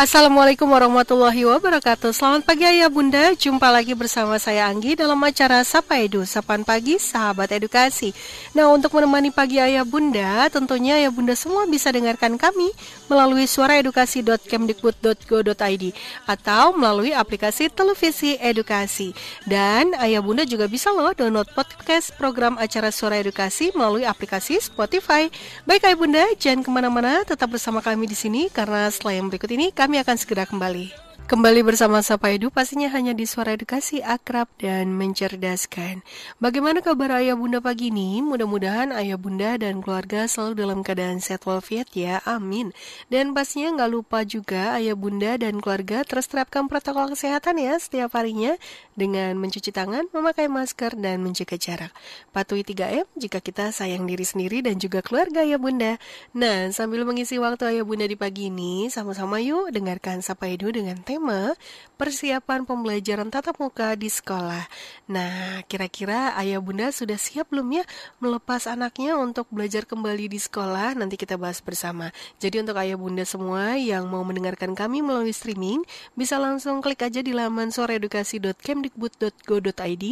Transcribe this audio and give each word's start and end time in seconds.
Assalamualaikum 0.00 0.64
warahmatullahi 0.64 1.44
wabarakatuh. 1.44 2.16
Selamat 2.16 2.48
pagi 2.48 2.64
ayah 2.64 2.88
bunda. 2.88 3.36
Jumpa 3.36 3.68
lagi 3.68 3.92
bersama 3.92 4.40
saya 4.40 4.64
Anggi 4.64 4.96
dalam 4.96 5.20
acara 5.20 5.60
Sapa 5.60 6.00
Edu 6.00 6.24
Sapan 6.24 6.64
Pagi 6.64 6.96
Sahabat 6.96 7.52
Edukasi. 7.52 8.16
Nah 8.56 8.72
untuk 8.72 8.96
menemani 8.96 9.28
pagi 9.28 9.60
ayah 9.60 9.84
bunda 9.84 10.48
Tentunya 10.48 10.96
ayah 10.96 11.12
bunda 11.12 11.36
semua 11.36 11.68
bisa 11.68 11.92
dengarkan 11.92 12.40
kami 12.40 12.72
Melalui 13.12 13.44
suaraedukasi.kemdikbud.go.id 13.44 15.84
Atau 16.24 16.64
melalui 16.80 17.12
aplikasi 17.12 17.68
televisi 17.68 18.40
edukasi. 18.40 19.12
Dan 19.44 19.92
ayah 20.00 20.24
bunda 20.24 20.48
juga 20.48 20.64
bisa 20.64 20.88
loh 20.96 21.12
download 21.12 21.52
podcast 21.52 22.16
program 22.16 22.56
acara 22.56 22.88
Suara 22.88 23.20
Edukasi 23.20 23.68
Melalui 23.76 24.08
aplikasi 24.08 24.64
Spotify. 24.64 25.28
Baik 25.68 25.92
ayah 25.92 25.98
bunda 26.00 26.24
jangan 26.40 26.64
ke 26.64 26.72
mana-mana 26.72 27.20
Tetap 27.28 27.52
bersama 27.52 27.84
kami 27.84 28.08
di 28.08 28.16
sini 28.16 28.48
Karena 28.48 28.88
setelah 28.88 29.20
yang 29.20 29.28
berikut 29.28 29.52
ini 29.52 29.68
kami 29.68 29.89
kami 29.90 30.06
akan 30.06 30.18
segera 30.22 30.46
kembali. 30.46 31.09
Kembali 31.30 31.62
bersama 31.62 32.02
Sapa 32.02 32.34
Edu 32.34 32.50
pastinya 32.50 32.90
hanya 32.90 33.14
di 33.14 33.22
suara 33.22 33.54
edukasi 33.54 34.02
akrab 34.02 34.50
dan 34.58 34.90
mencerdaskan. 34.98 36.02
Bagaimana 36.42 36.82
kabar 36.82 37.22
ayah 37.22 37.38
bunda 37.38 37.62
pagi 37.62 37.94
ini? 37.94 38.18
Mudah-mudahan 38.18 38.90
ayah 38.98 39.14
bunda 39.14 39.54
dan 39.54 39.78
keluarga 39.78 40.26
selalu 40.26 40.58
dalam 40.58 40.82
keadaan 40.82 41.22
sehat 41.22 41.46
walafiat 41.46 41.86
ya, 41.94 42.18
amin. 42.26 42.74
Dan 43.14 43.30
pastinya 43.30 43.78
nggak 43.78 43.90
lupa 43.94 44.26
juga 44.26 44.74
ayah 44.74 44.98
bunda 44.98 45.38
dan 45.38 45.62
keluarga 45.62 46.02
terus 46.02 46.26
terapkan 46.26 46.66
protokol 46.66 47.14
kesehatan 47.14 47.62
ya 47.62 47.78
setiap 47.78 48.10
harinya 48.18 48.58
dengan 48.98 49.38
mencuci 49.38 49.70
tangan, 49.70 50.10
memakai 50.10 50.50
masker, 50.50 50.98
dan 50.98 51.22
menjaga 51.22 51.54
jarak. 51.54 51.94
Patuhi 52.34 52.66
3M 52.66 53.06
jika 53.14 53.38
kita 53.38 53.70
sayang 53.70 54.02
diri 54.02 54.26
sendiri 54.26 54.66
dan 54.66 54.82
juga 54.82 54.98
keluarga 54.98 55.46
ayah 55.46 55.62
bunda. 55.62 55.94
Nah, 56.34 56.74
sambil 56.74 57.06
mengisi 57.06 57.38
waktu 57.38 57.78
ayah 57.78 57.86
bunda 57.86 58.10
di 58.10 58.18
pagi 58.18 58.50
ini, 58.50 58.90
sama-sama 58.90 59.38
yuk 59.38 59.70
dengarkan 59.70 60.26
Sapa 60.26 60.50
Edu 60.50 60.74
dengan 60.74 60.98
tema 61.06 61.19
tema 61.20 61.52
persiapan 62.00 62.64
pembelajaran 62.64 63.28
tatap 63.28 63.60
muka 63.60 63.92
di 63.92 64.08
sekolah. 64.08 64.64
Nah, 65.12 65.60
kira-kira 65.68 66.32
ayah 66.40 66.56
bunda 66.56 66.88
sudah 66.88 67.20
siap 67.20 67.52
belum 67.52 67.76
ya 67.76 67.84
melepas 68.24 68.64
anaknya 68.64 69.20
untuk 69.20 69.44
belajar 69.52 69.84
kembali 69.84 70.32
di 70.32 70.40
sekolah? 70.40 70.96
Nanti 70.96 71.20
kita 71.20 71.36
bahas 71.36 71.60
bersama. 71.60 72.08
Jadi 72.40 72.64
untuk 72.64 72.80
ayah 72.80 72.96
bunda 72.96 73.28
semua 73.28 73.76
yang 73.76 74.08
mau 74.08 74.24
mendengarkan 74.24 74.72
kami 74.72 75.04
melalui 75.04 75.36
streaming, 75.36 75.84
bisa 76.16 76.40
langsung 76.40 76.80
klik 76.80 77.04
aja 77.04 77.20
di 77.20 77.36
laman 77.36 77.68
soreedukasi.kemdikbud.go.id 77.68 80.04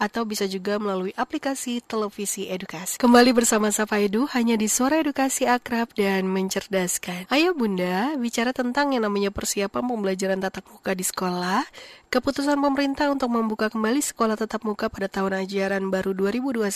atau 0.00 0.22
bisa 0.24 0.48
juga 0.48 0.80
melalui 0.80 1.12
aplikasi 1.12 1.84
televisi 1.84 2.48
edukasi. 2.48 2.96
Kembali 2.96 3.36
bersama 3.36 3.68
Sapa 3.68 4.00
Edu 4.00 4.24
hanya 4.32 4.56
di 4.56 4.72
Sore 4.72 5.04
Edukasi 5.04 5.44
Akrab 5.44 5.92
dan 5.92 6.24
Mencerdaskan. 6.24 7.28
Ayah 7.28 7.52
bunda 7.52 8.16
bicara 8.16 8.56
tentang 8.56 8.96
yang 8.96 9.04
namanya 9.04 9.28
persiapan 9.28 9.84
pembelajaran 9.84 10.40
tatap 10.40 10.53
tatap 10.54 10.70
muka 10.70 10.94
di 10.94 11.02
sekolah, 11.02 11.66
keputusan 12.14 12.54
pemerintah 12.62 13.10
untuk 13.10 13.26
membuka 13.26 13.66
kembali 13.66 13.98
sekolah 13.98 14.38
tatap 14.38 14.62
muka 14.62 14.86
pada 14.86 15.10
tahun 15.10 15.42
ajaran 15.42 15.90
baru 15.90 16.14
2021 16.14 16.70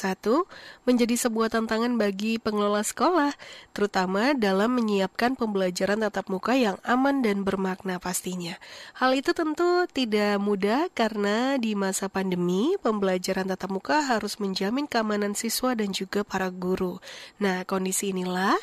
menjadi 0.82 1.14
sebuah 1.14 1.54
tantangan 1.54 1.94
bagi 1.94 2.42
pengelola 2.42 2.82
sekolah, 2.82 3.30
terutama 3.70 4.34
dalam 4.34 4.74
menyiapkan 4.74 5.38
pembelajaran 5.38 6.02
tatap 6.02 6.26
muka 6.26 6.58
yang 6.58 6.74
aman 6.82 7.22
dan 7.22 7.46
bermakna 7.46 8.02
pastinya. 8.02 8.58
Hal 8.98 9.14
itu 9.14 9.30
tentu 9.30 9.86
tidak 9.94 10.42
mudah 10.42 10.90
karena 10.90 11.54
di 11.54 11.78
masa 11.78 12.10
pandemi, 12.10 12.74
pembelajaran 12.82 13.46
tatap 13.46 13.70
muka 13.70 14.02
harus 14.02 14.42
menjamin 14.42 14.90
keamanan 14.90 15.38
siswa 15.38 15.78
dan 15.78 15.94
juga 15.94 16.26
para 16.26 16.50
guru. 16.50 16.98
Nah, 17.38 17.62
kondisi 17.62 18.10
inilah 18.10 18.58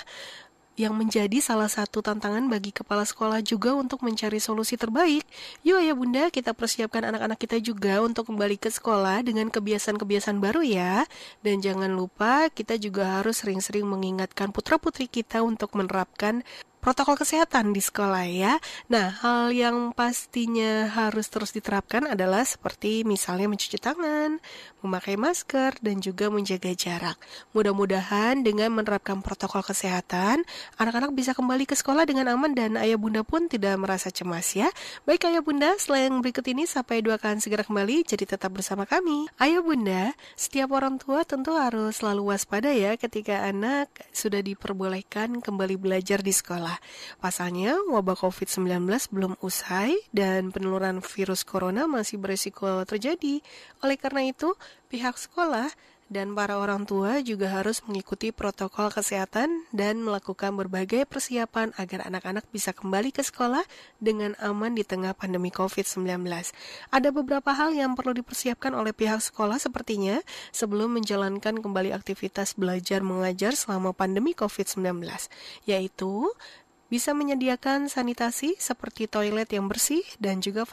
yang 0.75 0.91
menjadi 0.95 1.39
salah 1.39 1.71
satu 1.71 2.03
tantangan 2.03 2.51
bagi 2.51 2.75
kepala 2.75 3.07
sekolah 3.07 3.39
juga 3.39 3.71
untuk 3.75 4.03
mencari 4.03 4.43
solusi 4.43 4.75
terbaik. 4.75 5.23
Yuk 5.63 5.79
ya 5.79 5.93
bunda, 5.95 6.23
kita 6.27 6.51
persiapkan 6.51 7.07
anak-anak 7.07 7.39
kita 7.39 7.57
juga 7.63 8.03
untuk 8.03 8.27
kembali 8.27 8.59
ke 8.59 8.67
sekolah 8.67 9.23
dengan 9.23 9.47
kebiasaan-kebiasaan 9.47 10.43
baru 10.43 10.61
ya. 10.67 11.07
Dan 11.39 11.63
jangan 11.63 11.95
lupa 11.95 12.51
kita 12.51 12.75
juga 12.75 13.23
harus 13.23 13.39
sering-sering 13.39 13.87
mengingatkan 13.87 14.51
putra-putri 14.51 15.07
kita 15.07 15.41
untuk 15.41 15.71
menerapkan 15.79 16.43
protokol 16.85 17.17
kesehatan 17.17 17.73
di 17.73 17.81
sekolah 17.81 18.29
ya. 18.29 18.61
Nah, 18.93 19.09
hal 19.25 19.49
yang 19.49 19.89
pastinya 19.97 20.85
harus 20.85 21.33
terus 21.33 21.49
diterapkan 21.49 22.05
adalah 22.05 22.45
seperti 22.45 23.01
misalnya 23.01 23.49
mencuci 23.49 23.81
tangan, 23.81 24.37
memakai 24.85 25.17
masker, 25.17 25.81
dan 25.81 25.97
juga 25.97 26.29
menjaga 26.29 26.69
jarak. 26.77 27.17
Mudah-mudahan 27.57 28.45
dengan 28.45 28.69
menerapkan 28.69 29.25
protokol 29.25 29.65
kesehatan, 29.65 30.45
anak-anak 30.77 31.09
bisa 31.17 31.33
kembali 31.33 31.65
ke 31.65 31.73
sekolah 31.73 32.05
dengan 32.05 32.29
aman 32.37 32.53
dan 32.53 32.77
ayah 32.77 33.01
bunda 33.01 33.25
pun 33.25 33.49
tidak 33.49 33.81
merasa 33.81 34.13
cemas 34.13 34.53
ya. 34.53 34.69
Baik 35.09 35.25
ayah 35.25 35.41
bunda, 35.41 35.73
setelah 35.81 36.05
yang 36.05 36.21
berikut 36.21 36.45
ini 36.45 36.69
sampai 36.69 37.01
dua 37.01 37.17
akan 37.17 37.41
segera 37.41 37.65
kembali, 37.65 38.05
jadi 38.05 38.37
tetap 38.37 38.53
bersama 38.53 38.85
kami. 38.85 39.25
Ayah 39.41 39.65
bunda, 39.65 40.13
setiap 40.37 40.69
orang 40.77 41.01
tua 41.01 41.25
tentu 41.25 41.57
harus 41.57 41.97
selalu 41.97 42.29
waspada 42.29 42.69
ya 42.69 42.93
ketika 42.93 43.41
anak 43.41 43.89
sudah 44.13 44.45
diperbolehkan 44.45 45.41
kembali 45.41 45.81
belajar 45.81 46.21
di 46.21 46.29
sekolah. 46.29 46.74
Pasalnya, 47.19 47.77
wabah 47.89 48.17
COVID-19 48.19 48.87
belum 49.11 49.33
usai 49.39 49.95
dan 50.15 50.49
peneluran 50.49 51.03
virus 51.03 51.45
corona 51.47 51.85
masih 51.85 52.21
beresiko 52.21 52.83
terjadi. 52.83 53.39
Oleh 53.81 53.97
karena 53.99 54.27
itu, 54.27 54.53
pihak 54.87 55.19
sekolah 55.19 55.69
dan 56.05 56.37
para 56.37 56.61
orang 56.61 56.85
tua 56.85 57.17
juga 57.25 57.49
harus 57.49 57.81
mengikuti 57.89 58.29
protokol 58.29 58.93
kesehatan 58.93 59.65
dan 59.73 60.05
melakukan 60.05 60.53
berbagai 60.53 61.09
persiapan 61.09 61.73
agar 61.81 62.05
anak-anak 62.05 62.45
bisa 62.53 62.77
kembali 62.77 63.09
ke 63.09 63.25
sekolah 63.25 63.65
dengan 63.97 64.37
aman 64.37 64.77
di 64.77 64.85
tengah 64.85 65.17
pandemi 65.17 65.49
COVID-19. 65.49 66.21
Ada 66.93 67.09
beberapa 67.09 67.49
hal 67.57 67.73
yang 67.73 67.97
perlu 67.97 68.13
dipersiapkan 68.21 68.77
oleh 68.77 68.93
pihak 68.93 69.17
sekolah 69.17 69.57
sepertinya 69.57 70.21
sebelum 70.53 70.93
menjalankan 70.93 71.57
kembali 71.57 71.89
aktivitas 71.97 72.53
belajar 72.53 73.01
mengajar 73.01 73.57
selama 73.57 73.89
pandemi 73.97 74.37
COVID-19, 74.37 75.01
yaitu 75.65 76.29
bisa 76.95 77.11
menyediakan 77.11 77.91
sanitasi 77.91 78.55
seperti 78.55 79.11
toilet 79.11 79.51
yang 79.51 79.67
bersih 79.67 79.99
dan 80.15 80.39
juga 80.39 80.63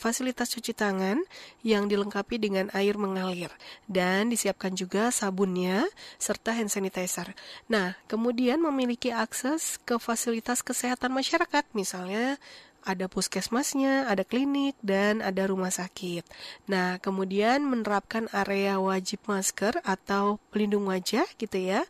fasilitas 0.00 0.48
cuci 0.48 0.72
tangan 0.72 1.20
yang 1.60 1.92
dilengkapi 1.92 2.40
dengan 2.40 2.72
air 2.72 2.96
mengalir 2.96 3.52
dan 3.84 4.32
disiapkan 4.32 4.72
juga 4.72 5.12
sabunnya 5.12 5.84
serta 6.16 6.56
hand 6.56 6.72
sanitizer. 6.72 7.36
Nah, 7.68 8.00
kemudian 8.08 8.64
memiliki 8.64 9.12
akses 9.12 9.76
ke 9.84 10.00
fasilitas 10.00 10.64
kesehatan 10.64 11.12
masyarakat 11.12 11.68
misalnya 11.76 12.40
ada 12.84 13.10
puskesmasnya, 13.10 14.06
ada 14.06 14.22
klinik, 14.22 14.78
dan 14.82 15.20
ada 15.20 15.46
rumah 15.50 15.70
sakit. 15.70 16.24
Nah, 16.70 17.02
kemudian 17.02 17.66
menerapkan 17.66 18.30
area 18.30 18.78
wajib 18.78 19.22
masker 19.26 19.82
atau 19.82 20.38
pelindung 20.50 20.88
wajah 20.88 21.26
gitu 21.36 21.58
ya, 21.58 21.82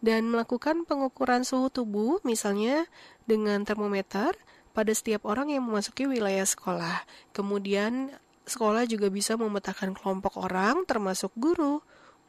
dan 0.00 0.30
melakukan 0.30 0.86
pengukuran 0.86 1.42
suhu 1.42 1.68
tubuh 1.68 2.22
misalnya 2.22 2.86
dengan 3.26 3.66
termometer 3.66 4.32
pada 4.76 4.92
setiap 4.92 5.24
orang 5.24 5.48
yang 5.48 5.64
memasuki 5.64 6.04
wilayah 6.04 6.44
sekolah. 6.44 7.04
Kemudian 7.32 8.12
sekolah 8.44 8.84
juga 8.84 9.08
bisa 9.08 9.34
memetakan 9.34 9.96
kelompok 9.96 10.38
orang 10.38 10.84
termasuk 10.84 11.32
guru, 11.34 11.80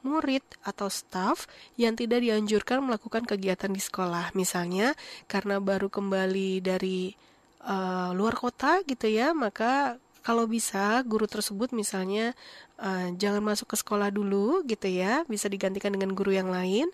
murid 0.02 0.44
atau 0.64 0.88
staf 0.88 1.46
yang 1.76 1.94
tidak 2.00 2.24
dianjurkan 2.24 2.80
melakukan 2.80 3.28
kegiatan 3.28 3.68
di 3.68 3.82
sekolah. 3.84 4.32
Misalnya 4.32 4.96
karena 5.28 5.60
baru 5.60 5.92
kembali 5.92 6.64
dari 6.64 7.12
uh, 7.68 8.16
luar 8.16 8.34
kota 8.40 8.80
gitu 8.88 9.12
ya, 9.12 9.36
maka 9.36 10.00
kalau 10.24 10.44
bisa 10.44 11.00
guru 11.08 11.24
tersebut 11.24 11.72
misalnya 11.72 12.36
uh, 12.80 13.12
jangan 13.16 13.40
masuk 13.40 13.72
ke 13.72 13.76
sekolah 13.80 14.12
dulu 14.12 14.64
gitu 14.68 14.88
ya, 14.88 15.24
bisa 15.28 15.48
digantikan 15.48 15.92
dengan 15.92 16.12
guru 16.16 16.36
yang 16.36 16.52
lain. 16.52 16.88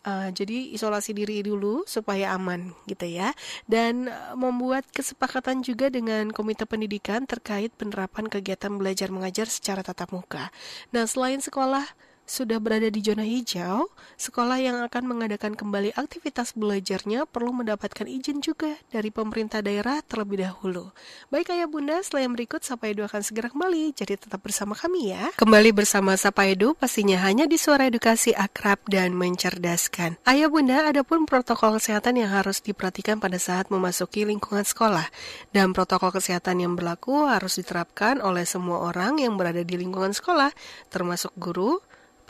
Uh, 0.00 0.32
jadi 0.32 0.72
isolasi 0.72 1.12
diri 1.12 1.44
dulu 1.44 1.84
supaya 1.84 2.32
aman 2.32 2.72
gitu 2.88 3.04
ya, 3.04 3.36
dan 3.68 4.08
membuat 4.32 4.88
kesepakatan 4.96 5.60
juga 5.60 5.92
dengan 5.92 6.32
komite 6.32 6.64
pendidikan 6.64 7.28
terkait 7.28 7.68
penerapan 7.76 8.24
kegiatan 8.24 8.72
belajar 8.80 9.12
mengajar 9.12 9.44
secara 9.44 9.84
tatap 9.84 10.16
muka. 10.16 10.48
Nah 10.88 11.04
selain 11.04 11.44
sekolah 11.44 11.84
sudah 12.30 12.62
berada 12.62 12.86
di 12.86 13.02
zona 13.02 13.26
hijau, 13.26 13.90
sekolah 14.14 14.62
yang 14.62 14.78
akan 14.86 15.02
mengadakan 15.02 15.58
kembali 15.58 15.98
aktivitas 15.98 16.54
belajarnya 16.54 17.26
perlu 17.26 17.50
mendapatkan 17.50 18.06
izin 18.06 18.38
juga 18.38 18.78
dari 18.94 19.10
pemerintah 19.10 19.58
daerah 19.66 19.98
terlebih 20.06 20.46
dahulu. 20.46 20.94
Baik 21.34 21.50
ayah 21.50 21.66
bunda, 21.66 21.98
yang 21.98 22.38
berikut 22.38 22.62
Sapa 22.62 22.86
Edu 22.86 23.02
akan 23.02 23.26
segera 23.26 23.50
kembali, 23.50 23.98
jadi 23.98 24.14
tetap 24.14 24.46
bersama 24.46 24.78
kami 24.78 25.10
ya. 25.10 25.34
Kembali 25.34 25.74
bersama 25.74 26.14
Sapa 26.14 26.46
Edu 26.46 26.78
pastinya 26.78 27.18
hanya 27.26 27.50
di 27.50 27.58
suara 27.58 27.90
edukasi 27.90 28.30
akrab 28.30 28.78
dan 28.86 29.10
mencerdaskan. 29.18 30.22
Ayah 30.22 30.46
bunda, 30.46 30.86
ada 30.86 31.02
pun 31.02 31.26
protokol 31.26 31.82
kesehatan 31.82 32.22
yang 32.22 32.30
harus 32.30 32.62
diperhatikan 32.62 33.18
pada 33.18 33.42
saat 33.42 33.74
memasuki 33.74 34.22
lingkungan 34.22 34.62
sekolah. 34.62 35.10
Dan 35.50 35.74
protokol 35.74 36.14
kesehatan 36.14 36.62
yang 36.62 36.78
berlaku 36.78 37.26
harus 37.26 37.58
diterapkan 37.58 38.22
oleh 38.22 38.46
semua 38.46 38.86
orang 38.86 39.18
yang 39.18 39.34
berada 39.34 39.66
di 39.66 39.74
lingkungan 39.74 40.14
sekolah, 40.14 40.54
termasuk 40.92 41.34
guru, 41.34 41.80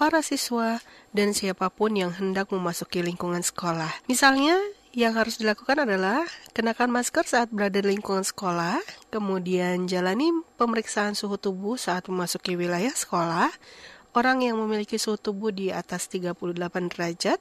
para 0.01 0.25
siswa, 0.25 0.81
dan 1.13 1.37
siapa 1.37 1.69
pun 1.69 1.93
yang 1.93 2.09
hendak 2.09 2.49
memasuki 2.49 3.05
lingkungan 3.05 3.45
sekolah. 3.45 3.93
Misalnya, 4.09 4.57
yang 4.97 5.13
harus 5.13 5.37
dilakukan 5.37 5.85
adalah 5.85 6.25
kenakan 6.57 6.89
masker 6.89 7.29
saat 7.29 7.53
berada 7.53 7.85
di 7.85 7.93
lingkungan 7.93 8.25
sekolah, 8.25 8.81
kemudian 9.13 9.85
jalani 9.85 10.33
pemeriksaan 10.57 11.13
suhu 11.13 11.37
tubuh 11.37 11.77
saat 11.77 12.09
memasuki 12.09 12.57
wilayah 12.57 12.97
sekolah, 12.97 13.53
orang 14.17 14.41
yang 14.41 14.57
memiliki 14.57 14.97
suhu 14.97 15.21
tubuh 15.21 15.53
di 15.53 15.69
atas 15.69 16.09
38 16.09 16.89
derajat, 16.89 17.37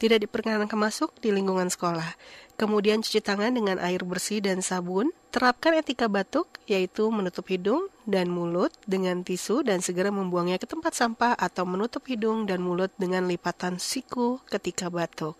tidak 0.00 0.24
diperkenankan 0.24 0.80
masuk 0.80 1.12
di 1.20 1.28
lingkungan 1.28 1.68
sekolah. 1.68 2.16
Kemudian 2.56 3.04
cuci 3.04 3.20
tangan 3.20 3.52
dengan 3.52 3.76
air 3.80 4.00
bersih 4.04 4.40
dan 4.40 4.64
sabun. 4.64 5.12
Terapkan 5.30 5.76
etika 5.76 6.10
batuk, 6.10 6.60
yaitu 6.66 7.06
menutup 7.12 7.46
hidung 7.48 7.86
dan 8.08 8.32
mulut 8.32 8.72
dengan 8.88 9.22
tisu 9.22 9.62
dan 9.62 9.78
segera 9.84 10.10
membuangnya 10.10 10.58
ke 10.58 10.66
tempat 10.66 10.96
sampah 10.96 11.38
atau 11.38 11.62
menutup 11.68 12.02
hidung 12.08 12.48
dan 12.48 12.64
mulut 12.64 12.90
dengan 12.98 13.28
lipatan 13.28 13.78
siku 13.78 14.42
ketika 14.48 14.90
batuk. 14.90 15.38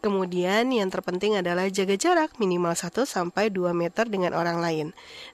Kemudian 0.00 0.72
yang 0.72 0.88
terpenting 0.92 1.36
adalah 1.40 1.68
jaga 1.72 1.96
jarak 1.96 2.36
minimal 2.36 2.72
1 2.72 3.04
sampai 3.04 3.48
2 3.48 3.72
meter 3.72 4.08
dengan 4.08 4.32
orang 4.32 4.60
lain. 4.60 4.86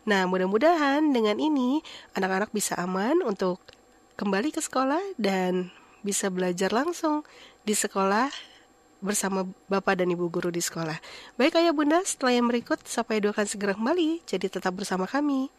Nah, 0.06 0.26
mudah-mudahan 0.26 1.10
dengan 1.10 1.38
ini 1.38 1.82
anak-anak 2.14 2.50
bisa 2.50 2.74
aman 2.78 3.22
untuk 3.22 3.62
kembali 4.18 4.50
ke 4.50 4.60
sekolah 4.62 5.02
dan 5.20 5.70
bisa 6.02 6.30
belajar 6.30 6.70
langsung 6.70 7.26
di 7.66 7.74
sekolah 7.74 8.55
bersama 9.04 9.44
Bapak 9.68 10.00
dan 10.00 10.08
Ibu 10.08 10.32
guru 10.32 10.48
di 10.48 10.64
sekolah. 10.64 10.96
Baik 11.36 11.60
Ayah 11.60 11.76
Bunda, 11.76 12.00
setelah 12.02 12.32
yang 12.40 12.48
berikut 12.48 12.80
Sapa 12.88 13.16
Edu 13.20 13.30
akan 13.30 13.44
segera 13.44 13.76
kembali, 13.76 14.24
jadi 14.24 14.48
tetap 14.48 14.72
bersama 14.72 15.04
kami. 15.04 15.52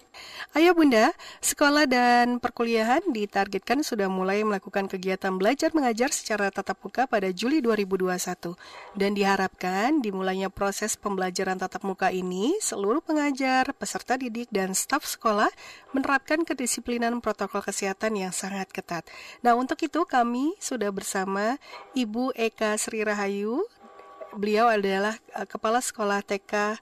Ayah 0.58 0.74
Bunda, 0.74 1.14
sekolah 1.46 1.86
dan 1.86 2.42
perkuliahan 2.42 3.06
ditargetkan 3.14 3.86
sudah 3.86 4.10
mulai 4.10 4.42
melakukan 4.42 4.90
kegiatan 4.90 5.30
belajar 5.38 5.70
mengajar 5.78 6.10
secara 6.10 6.50
tatap 6.50 6.82
muka 6.82 7.06
pada 7.06 7.30
Juli 7.30 7.62
2021 7.62 8.58
dan 8.98 9.14
diharapkan 9.14 10.02
dimulainya 10.02 10.50
proses 10.50 10.98
pembelajaran 10.98 11.62
tatap 11.62 11.86
muka 11.86 12.10
ini 12.10 12.58
seluruh 12.58 13.06
pengajar, 13.06 13.70
peserta 13.78 14.18
didik 14.18 14.50
dan 14.50 14.74
staf 14.74 15.06
sekolah 15.06 15.54
menerapkan 15.94 16.42
kedisiplinan 16.42 17.22
protokol 17.22 17.62
kesehatan 17.62 18.18
yang 18.18 18.34
sangat 18.34 18.66
ketat. 18.74 19.06
Nah, 19.46 19.54
untuk 19.54 19.78
itu 19.86 20.02
kami 20.10 20.58
sudah 20.58 20.90
bersama 20.90 21.62
Ibu 21.94 22.34
Eka 22.34 22.74
Sri 22.82 23.06
Rahayu. 23.06 23.27
Beliau 23.28 24.72
adalah 24.72 25.20
uh, 25.36 25.44
kepala 25.44 25.84
sekolah 25.84 26.24
TK 26.24 26.80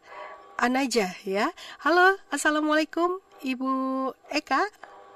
Anaja 0.62 1.10
ya. 1.26 1.50
Halo, 1.82 2.22
Assalamualaikum 2.30 3.18
Ibu 3.42 4.14
Eka. 4.30 4.62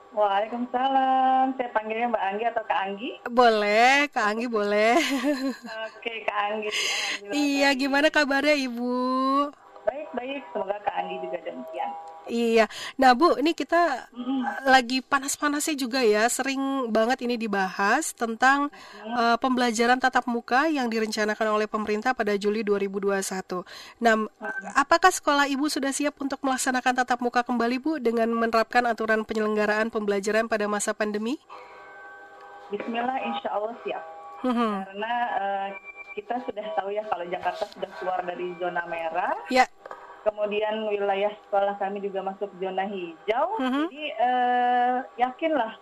Waalaikumsalam. 0.10 1.54
Saya 1.54 1.70
panggilnya 1.70 2.10
Mbak 2.10 2.24
Anggi 2.34 2.46
atau 2.50 2.64
Kak 2.66 2.80
Anggi? 2.81 3.12
Boleh, 3.30 4.10
Kak 4.10 4.26
Anggi 4.26 4.50
boleh. 4.50 4.98
Oke, 5.86 6.26
Kak 6.26 6.40
Anggi. 6.50 6.70
iya, 7.30 7.78
gimana 7.78 8.10
kabarnya 8.10 8.58
Ibu? 8.58 8.98
Baik, 9.86 10.10
baik. 10.18 10.42
Semoga 10.50 10.82
Kak 10.82 10.98
Anggi 10.98 11.30
juga 11.30 11.38
demikian. 11.46 11.94
Iya. 12.30 12.70
Nah, 13.02 13.18
Bu, 13.18 13.42
ini 13.42 13.58
kita 13.58 14.08
mm. 14.14 14.70
lagi 14.70 15.02
panas-panasnya 15.02 15.76
juga 15.76 16.06
ya. 16.06 16.30
Sering 16.30 16.88
banget 16.94 17.26
ini 17.26 17.36
dibahas 17.36 18.14
tentang 18.14 18.70
uh, 19.18 19.36
pembelajaran 19.42 19.98
tatap 19.98 20.30
muka 20.30 20.70
yang 20.70 20.88
direncanakan 20.88 21.58
oleh 21.58 21.66
pemerintah 21.66 22.14
pada 22.14 22.38
Juli 22.38 22.62
2021. 22.62 23.66
Nah, 24.06 24.16
apakah 24.78 25.10
sekolah 25.10 25.50
Ibu 25.50 25.66
sudah 25.68 25.90
siap 25.90 26.22
untuk 26.22 26.38
melaksanakan 26.46 27.02
tatap 27.04 27.20
muka 27.20 27.42
kembali, 27.42 27.78
Bu, 27.81 27.98
dengan 27.98 28.30
menerapkan 28.30 28.86
aturan 28.86 29.25
penyelenggaraan 29.25 29.90
pembelajaran 29.90 30.46
pada 30.46 30.70
masa 30.70 30.94
pandemi? 30.94 31.42
Bismillah, 32.70 33.18
insya 33.25 33.50
Allah 33.50 33.74
siap. 33.82 34.04
Mm 34.46 34.54
-hmm. 34.54 34.74
Karena 34.86 35.14
uh, 35.42 35.68
kita 36.14 36.36
sudah 36.46 36.66
tahu 36.78 36.90
ya 36.94 37.04
kalau 37.10 37.25
Jakarta 37.28 37.64
sudah 37.74 37.90
keluar 37.98 38.22
dari 38.22 38.54
zona 38.62 38.86
merah. 38.86 39.34
Ya 39.50 39.66
kemudian 40.30 40.86
wilayah 40.94 41.34
sekolah 41.50 41.76
kami 41.81 42.06
juga 42.06 42.22
masuk 42.22 42.54
zona 42.62 42.86
hijau. 42.86 43.48
Mm 43.58 43.70
-hmm. 43.70 43.86
Jadi 43.90 44.04
uh, 44.22 44.98
yakinlah, 45.18 45.74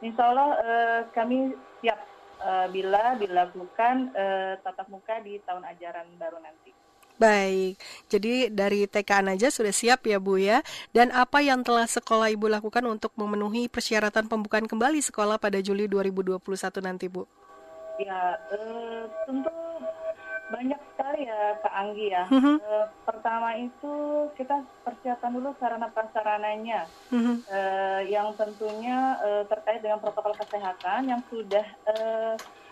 insya 0.00 0.22
Allah 0.30 0.50
uh, 0.62 1.00
kami 1.10 1.58
siap 1.82 1.98
uh, 2.38 2.70
bila 2.70 3.18
dilakukan 3.18 4.14
uh, 4.14 4.54
tatap 4.62 4.86
muka 4.86 5.18
di 5.26 5.42
tahun 5.42 5.66
ajaran 5.66 6.06
baru 6.14 6.38
nanti. 6.38 6.70
Baik, 7.16 7.80
jadi 8.12 8.52
dari 8.52 8.84
TK 8.84 9.24
aja 9.24 9.48
sudah 9.48 9.72
siap 9.72 10.04
ya 10.04 10.20
Bu 10.20 10.36
ya. 10.36 10.60
Dan 10.92 11.08
apa 11.16 11.40
yang 11.40 11.64
telah 11.64 11.88
sekolah 11.88 12.28
Ibu 12.28 12.52
lakukan 12.52 12.84
untuk 12.84 13.16
memenuhi 13.16 13.72
persyaratan 13.72 14.28
pembukaan 14.28 14.68
kembali 14.68 15.00
sekolah 15.00 15.40
pada 15.40 15.56
Juli 15.64 15.88
2021 15.88 16.36
nanti 16.84 17.08
Bu? 17.08 17.24
Ya, 17.96 18.36
uh, 18.52 19.08
tentu 19.24 19.65
Anggi 21.76 22.08
ya. 22.08 22.24
Mm 22.32 22.40
-hmm. 22.40 22.56
e, 22.56 22.72
pertama 23.04 23.52
itu 23.60 23.94
kita 24.40 24.64
persiapan 24.80 25.30
dulu 25.36 25.52
sarana 25.60 25.92
prasarananya, 25.92 26.88
mm 27.12 27.20
-hmm. 27.20 27.36
e, 27.52 27.60
yang 28.08 28.32
tentunya 28.32 29.20
e, 29.20 29.28
terkait 29.44 29.84
dengan 29.84 30.00
protokol 30.00 30.32
kesehatan 30.40 31.12
yang 31.12 31.20
sudah 31.28 31.66
e, 31.84 31.94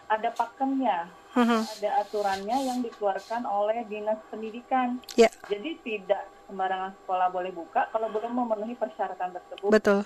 ada 0.08 0.30
pakemnya, 0.32 1.12
mm 1.36 1.44
-hmm. 1.44 1.60
ada 1.60 1.90
aturannya 2.00 2.56
yang 2.64 2.78
dikeluarkan 2.80 3.44
oleh 3.44 3.84
dinas 3.92 4.20
pendidikan. 4.32 5.00
Yeah. 5.20 5.32
Jadi 5.52 5.80
tidak 5.84 6.24
sembarangan 6.48 6.96
sekolah 7.04 7.28
boleh 7.28 7.52
buka 7.52 7.88
kalau 7.92 8.08
belum 8.08 8.32
memenuhi 8.32 8.76
persyaratan 8.76 9.36
tersebut. 9.36 9.68
Betul. 9.68 10.04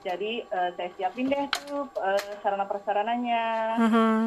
Jadi 0.00 0.48
uh, 0.48 0.70
saya 0.80 0.90
siapin 0.96 1.28
deh 1.28 1.44
tuh 1.68 1.84
uh, 2.00 2.32
sarana 2.40 2.64
prasarananya. 2.64 3.44
Uh 3.76 3.88
-huh. 3.88 4.20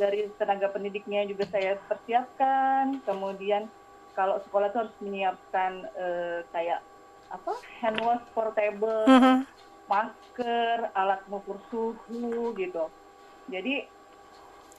dari 0.00 0.26
tenaga 0.40 0.72
pendidiknya 0.72 1.28
juga 1.28 1.44
saya 1.52 1.76
persiapkan. 1.84 3.04
Kemudian 3.04 3.68
kalau 4.16 4.40
sekolah 4.48 4.72
tuh 4.72 4.88
harus 4.88 4.96
menyiapkan 5.04 5.84
uh, 5.96 6.40
kayak 6.52 6.80
apa 7.32 7.52
hand 7.80 8.00
wash 8.04 8.24
portable, 8.32 9.04
uh 9.08 9.20
-huh. 9.20 9.36
masker, 9.88 10.88
alat 10.96 11.20
mengukur 11.28 11.60
suhu 11.68 12.52
gitu. 12.56 12.88
Jadi 13.52 13.84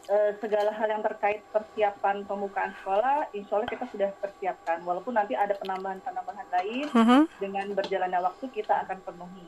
uh, 0.09 0.31
segala 0.41 0.73
hal 0.73 0.87
yang 0.97 1.05
terkait 1.05 1.45
persiapan 1.53 2.25
pembukaan 2.25 2.73
sekolah, 2.81 3.29
insya 3.37 3.61
Allah 3.61 3.69
kita 3.69 3.85
sudah 3.93 4.09
persiapkan. 4.17 4.81
Walaupun 4.81 5.13
nanti 5.13 5.37
ada 5.37 5.53
penambahan-penambahan 5.61 6.47
lain, 6.61 6.85
uh 6.89 6.97
-huh. 7.05 7.21
dengan 7.37 7.69
berjalannya 7.73 8.17
waktu 8.21 8.45
kita 8.49 8.85
akan 8.85 8.97
penuhi. 9.05 9.45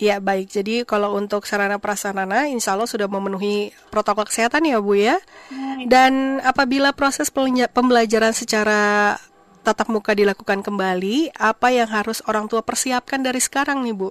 Iya 0.00 0.24
baik, 0.24 0.48
jadi 0.48 0.88
kalau 0.88 1.12
untuk 1.20 1.44
sarana 1.44 1.76
prasarana 1.76 2.48
insya 2.48 2.72
Allah 2.72 2.88
sudah 2.88 3.04
memenuhi 3.12 3.76
protokol 3.92 4.24
kesehatan 4.24 4.64
ya 4.64 4.80
Bu 4.80 4.96
ya. 4.96 5.20
Hmm. 5.52 5.84
Dan 5.84 6.12
apabila 6.40 6.96
proses 6.96 7.28
pembelajaran 7.28 8.32
secara 8.32 9.14
tatap 9.60 9.92
muka 9.92 10.16
dilakukan 10.16 10.64
kembali, 10.64 11.36
apa 11.36 11.68
yang 11.70 11.92
harus 11.92 12.24
orang 12.24 12.48
tua 12.48 12.64
persiapkan 12.64 13.20
dari 13.20 13.38
sekarang 13.38 13.84
nih 13.84 13.92
Bu? 13.92 14.08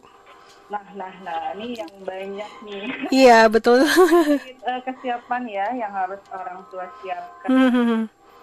Nah, 0.72 0.86
nah, 0.96 1.12
nah, 1.28 1.52
ini 1.60 1.76
yang 1.76 1.92
banyak 2.08 2.52
nih. 2.64 2.84
Iya 3.12 3.40
betul. 3.52 3.84
Eh, 4.62 4.80
kesiapan 4.86 5.44
ya 5.50 5.68
yang 5.74 5.92
harus 5.92 6.22
orang 6.30 6.62
tua 6.70 6.86
siapkan. 7.02 7.50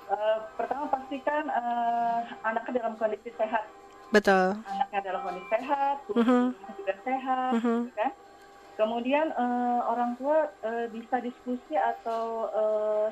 Uh, 0.08 0.40
pertama 0.56 0.88
pastikan 0.90 1.46
uh, 1.52 2.24
anaknya 2.40 2.80
dalam 2.80 2.96
kondisi 2.96 3.28
sehat 3.36 3.68
Betul. 4.08 4.56
Anaknya 4.64 5.00
dalam 5.04 5.20
kondisi 5.20 5.48
sehat, 5.52 5.96
uh 6.08 6.16
-huh. 6.16 6.44
juga 6.80 6.94
sehat, 7.04 7.52
uh 7.54 7.60
-huh. 7.60 7.80
kan? 7.92 8.12
Kemudian 8.78 9.34
uh, 9.34 9.80
orang 9.90 10.14
tua 10.16 10.48
uh, 10.62 10.86
bisa 10.94 11.18
diskusi 11.18 11.74
atau 11.74 12.46
uh, 12.54 13.06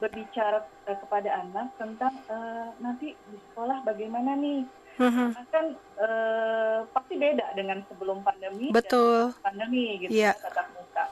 berbicara 0.00 0.64
uh, 0.88 0.96
kepada 0.96 1.44
anak 1.44 1.68
tentang 1.76 2.14
uh, 2.32 2.72
nanti 2.80 3.12
di 3.28 3.38
sekolah 3.52 3.84
bagaimana 3.84 4.32
nih. 4.34 4.64
Uh-huh. 5.00 5.32
kan 5.48 5.80
uh, 5.96 6.84
pasti 6.92 7.16
beda 7.16 7.56
dengan 7.56 7.80
sebelum 7.88 8.20
pandemi 8.20 8.68
Betul. 8.68 9.32
dan 9.32 9.44
pandemi 9.48 9.96
gitu 9.96 10.12
yeah. 10.12 10.36
tatap 10.36 10.68
muka. 10.76 11.08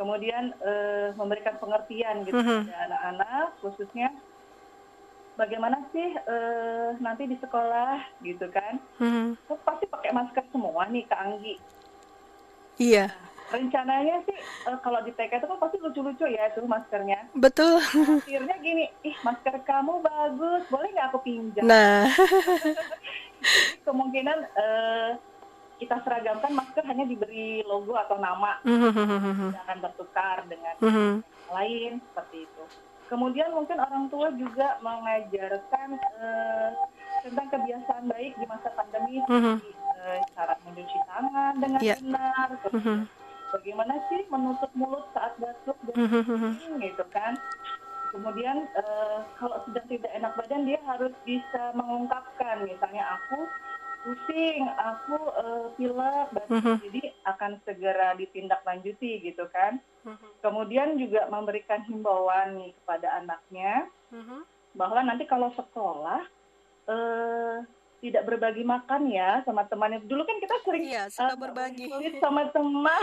Kemudian 0.00 0.56
uh, 0.64 1.12
memberikan 1.20 1.60
pengertian 1.60 2.24
gitu 2.24 2.36
pada 2.36 2.76
anak-anak 2.88 3.46
khususnya 3.60 4.08
bagaimana 5.36 5.78
sih 5.92 6.08
uh, 6.26 6.96
nanti 6.98 7.28
di 7.28 7.36
sekolah 7.38 8.20
gitu 8.24 8.48
kan? 8.50 8.80
Hmm. 8.98 9.36
pasti 9.64 9.84
pakai 9.86 10.10
masker 10.12 10.44
semua 10.50 10.88
nih 10.88 11.04
Kak 11.06 11.20
Anggi. 11.20 11.54
Iya. 12.76 13.08
Nah, 13.08 13.24
rencananya 13.46 14.20
sih 14.26 14.36
uh, 14.66 14.78
kalau 14.82 15.00
di 15.06 15.14
TK 15.14 15.38
itu 15.38 15.46
kan 15.46 15.58
pasti 15.62 15.76
lucu-lucu 15.78 16.24
ya 16.26 16.50
itu 16.50 16.64
maskernya. 16.66 17.30
Betul. 17.36 17.78
Akhirnya 18.24 18.56
gini, 18.58 18.90
ih 19.06 19.16
masker 19.22 19.62
kamu 19.62 20.02
bagus, 20.02 20.66
boleh 20.68 20.88
nggak 20.92 21.08
aku 21.14 21.20
pinjam? 21.22 21.64
Nah. 21.64 22.10
kemungkinan 23.86 24.38
uh, 24.58 25.10
kita 25.76 26.00
seragamkan 26.02 26.52
masker 26.56 26.84
hanya 26.88 27.04
diberi 27.04 27.60
logo 27.68 27.92
atau 27.94 28.16
nama, 28.16 28.58
mm-hmm. 28.64 29.52
jangan 29.52 29.78
bertukar 29.84 30.36
dengan 30.48 30.74
mm-hmm. 30.80 31.12
lain 31.52 31.92
seperti 32.00 32.48
itu. 32.48 32.64
Kemudian 33.06 33.54
mungkin 33.54 33.78
orang 33.78 34.10
tua 34.10 34.34
juga 34.34 34.82
mengajarkan 34.82 35.88
uh, 36.18 36.70
tentang 37.22 37.46
kebiasaan 37.54 38.04
baik 38.10 38.34
di 38.34 38.46
masa 38.50 38.68
pandemi, 38.74 39.22
uh 39.26 39.30
-huh. 39.30 39.56
uh, 39.62 40.18
cara 40.34 40.54
mencuci 40.66 40.98
tangan 41.06 41.54
dengan 41.62 41.80
yeah. 41.82 41.98
benar, 42.02 42.48
uh 42.66 42.74
-huh. 42.74 42.98
bagaimana 43.54 43.94
sih 44.10 44.26
menutup 44.26 44.70
mulut 44.74 45.06
saat 45.14 45.38
batuk 45.38 45.78
dan 45.86 45.96
uh 46.02 46.14
-huh. 46.18 46.52
gitu 46.82 47.04
kan. 47.14 47.34
kemudian 48.06 48.64
uh, 48.78 49.28
kalau 49.36 49.60
sudah 49.68 49.82
tidak 49.90 50.08
enak 50.14 50.32
badan 50.40 50.64
dia 50.64 50.80
harus 50.88 51.12
bisa 51.26 51.74
mengungkapkan 51.76 52.64
misalnya 52.64 53.04
aku 53.12 53.44
pusing, 54.06 54.62
aku 54.78 55.18
uh, 55.18 55.66
pilek, 55.74 56.30
uh-huh. 56.30 56.78
jadi 56.78 57.10
akan 57.26 57.58
segera 57.66 58.14
ditindaklanjuti 58.14 59.26
gitu 59.26 59.50
kan. 59.50 59.82
Uh-huh. 60.06 60.30
Kemudian 60.38 60.94
juga 60.94 61.26
memberikan 61.26 61.82
himbauan 61.90 62.54
nih 62.54 62.70
kepada 62.78 63.18
anaknya 63.18 63.90
uh-huh. 64.14 64.46
bahwa 64.78 65.02
nanti 65.02 65.26
kalau 65.26 65.50
sekolah 65.58 66.22
uh, 66.86 67.58
tidak 67.98 68.22
berbagi 68.22 68.62
makan 68.62 69.10
ya 69.10 69.42
sama 69.42 69.66
temannya. 69.66 70.06
Dulu 70.06 70.22
kan 70.22 70.38
kita 70.38 70.56
sering 70.62 70.86
iya, 70.86 71.10
suka 71.10 71.34
uh, 71.34 71.38
berbagi 71.42 71.90
sama 72.22 72.46
teman. 72.54 73.02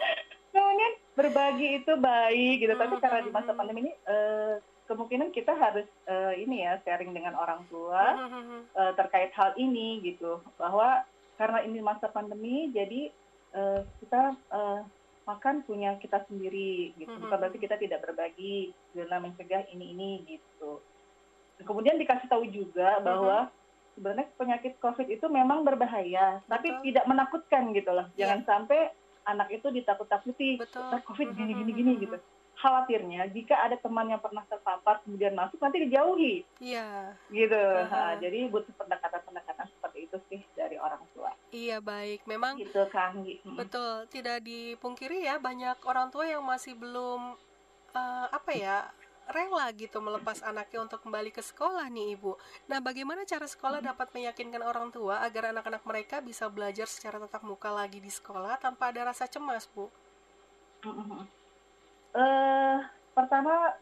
Kemudian 0.50 0.92
berbagi 1.14 1.84
itu 1.84 1.92
baik 1.94 2.56
gitu, 2.64 2.74
tapi 2.74 2.98
karena 2.98 3.20
di 3.22 3.30
masa 3.30 3.54
pandemi 3.54 3.86
ini 3.86 3.92
uh, 4.08 4.58
kemungkinan 4.90 5.30
kita 5.30 5.54
harus 5.54 5.86
uh, 6.10 6.34
ini 6.34 6.66
ya 6.66 6.82
sharing 6.82 7.14
dengan 7.14 7.38
orang 7.38 7.62
tua 7.70 8.26
uh, 8.74 8.92
terkait 8.98 9.30
hal 9.38 9.54
ini 9.54 10.02
gitu. 10.02 10.42
Bahwa 10.58 11.06
karena 11.38 11.62
ini 11.62 11.78
masa 11.78 12.10
pandemi 12.10 12.74
jadi 12.74 13.14
uh, 13.54 13.86
kita 14.02 14.34
uh, 14.50 14.82
makan 15.30 15.62
punya 15.62 15.94
kita 16.02 16.26
sendiri 16.26 16.90
gitu. 16.98 17.14
Bukan 17.14 17.38
berarti 17.38 17.62
kita 17.62 17.78
tidak 17.78 18.02
berbagi 18.02 18.74
guna 18.90 19.22
mencegah 19.22 19.62
ini 19.70 19.94
ini 19.94 20.10
gitu. 20.26 20.82
Kemudian 21.62 21.94
dikasih 21.94 22.26
tahu 22.26 22.50
juga 22.50 22.98
bahwa 22.98 23.46
sebenarnya 23.94 24.26
penyakit 24.34 24.80
covid 24.82 25.06
itu 25.06 25.26
memang 25.28 25.62
berbahaya 25.62 26.40
Betul. 26.40 26.50
tapi 26.50 26.68
tidak 26.88 27.04
menakutkan 27.04 27.62
gitu 27.76 27.90
loh. 27.92 28.06
Iya. 28.16 28.26
jangan 28.26 28.40
sampai 28.48 28.80
anak 29.28 29.48
itu 29.52 29.68
ditakut-takuti 29.68 30.56
covid 31.04 31.28
gini 31.36 31.52
gini 31.52 31.72
gini 31.76 31.92
gitu 32.00 32.16
khawatirnya 32.60 33.32
jika 33.32 33.56
ada 33.56 33.76
teman 33.80 34.12
yang 34.12 34.20
pernah 34.20 34.44
terpapar 34.44 35.00
kemudian 35.02 35.32
masuk 35.32 35.56
nanti 35.58 35.80
dijauhi. 35.88 36.44
Iya. 36.60 37.16
Gitu. 37.32 37.56
Uh 37.56 37.88
-huh. 37.88 37.90
nah, 37.90 38.12
jadi 38.20 38.52
butuh 38.52 38.72
pendekatan-pendekatan 38.76 39.66
seperti 39.72 39.98
itu 40.04 40.16
sih 40.28 40.40
dari 40.52 40.76
orang 40.76 41.00
tua. 41.16 41.32
Iya 41.50 41.80
baik, 41.80 42.28
memang. 42.28 42.60
Gitu 42.60 42.84
kan. 42.92 43.16
Betul, 43.56 44.04
tidak 44.12 44.44
dipungkiri 44.44 45.24
ya 45.24 45.40
banyak 45.40 45.80
orang 45.88 46.12
tua 46.12 46.28
yang 46.28 46.44
masih 46.44 46.76
belum 46.76 47.34
uh, 47.96 48.26
apa 48.28 48.52
ya 48.52 48.78
rela 49.30 49.70
gitu 49.78 50.02
melepas 50.02 50.42
anaknya 50.42 50.82
untuk 50.82 51.00
kembali 51.06 51.30
ke 51.30 51.40
sekolah 51.40 51.86
nih 51.86 52.18
ibu. 52.18 52.34
Nah 52.66 52.82
bagaimana 52.82 53.22
cara 53.22 53.46
sekolah 53.46 53.78
dapat 53.78 54.10
meyakinkan 54.10 54.60
orang 54.60 54.90
tua 54.90 55.22
agar 55.22 55.54
anak-anak 55.54 55.86
mereka 55.86 56.18
bisa 56.18 56.50
belajar 56.50 56.90
secara 56.90 57.22
tatap 57.22 57.46
muka 57.46 57.70
lagi 57.70 58.02
di 58.02 58.10
sekolah 58.10 58.58
tanpa 58.58 58.90
ada 58.90 59.14
rasa 59.14 59.30
cemas 59.30 59.70
bu? 59.70 59.86
uh, 60.86 61.24
pertama 63.14 63.74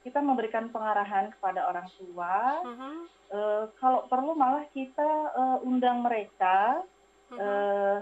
kita 0.00 0.20
memberikan 0.24 0.72
pengarahan 0.72 1.32
kepada 1.36 1.68
orang 1.68 1.88
tua. 1.96 2.64
Uh 2.64 2.72
-huh. 2.72 2.94
uh, 3.32 3.64
kalau 3.76 4.08
perlu 4.08 4.32
malah 4.32 4.64
kita 4.72 5.10
uh, 5.36 5.58
undang 5.64 6.00
mereka 6.00 6.84
uh 7.28 7.36
-huh. 7.36 7.40
uh, 7.40 7.96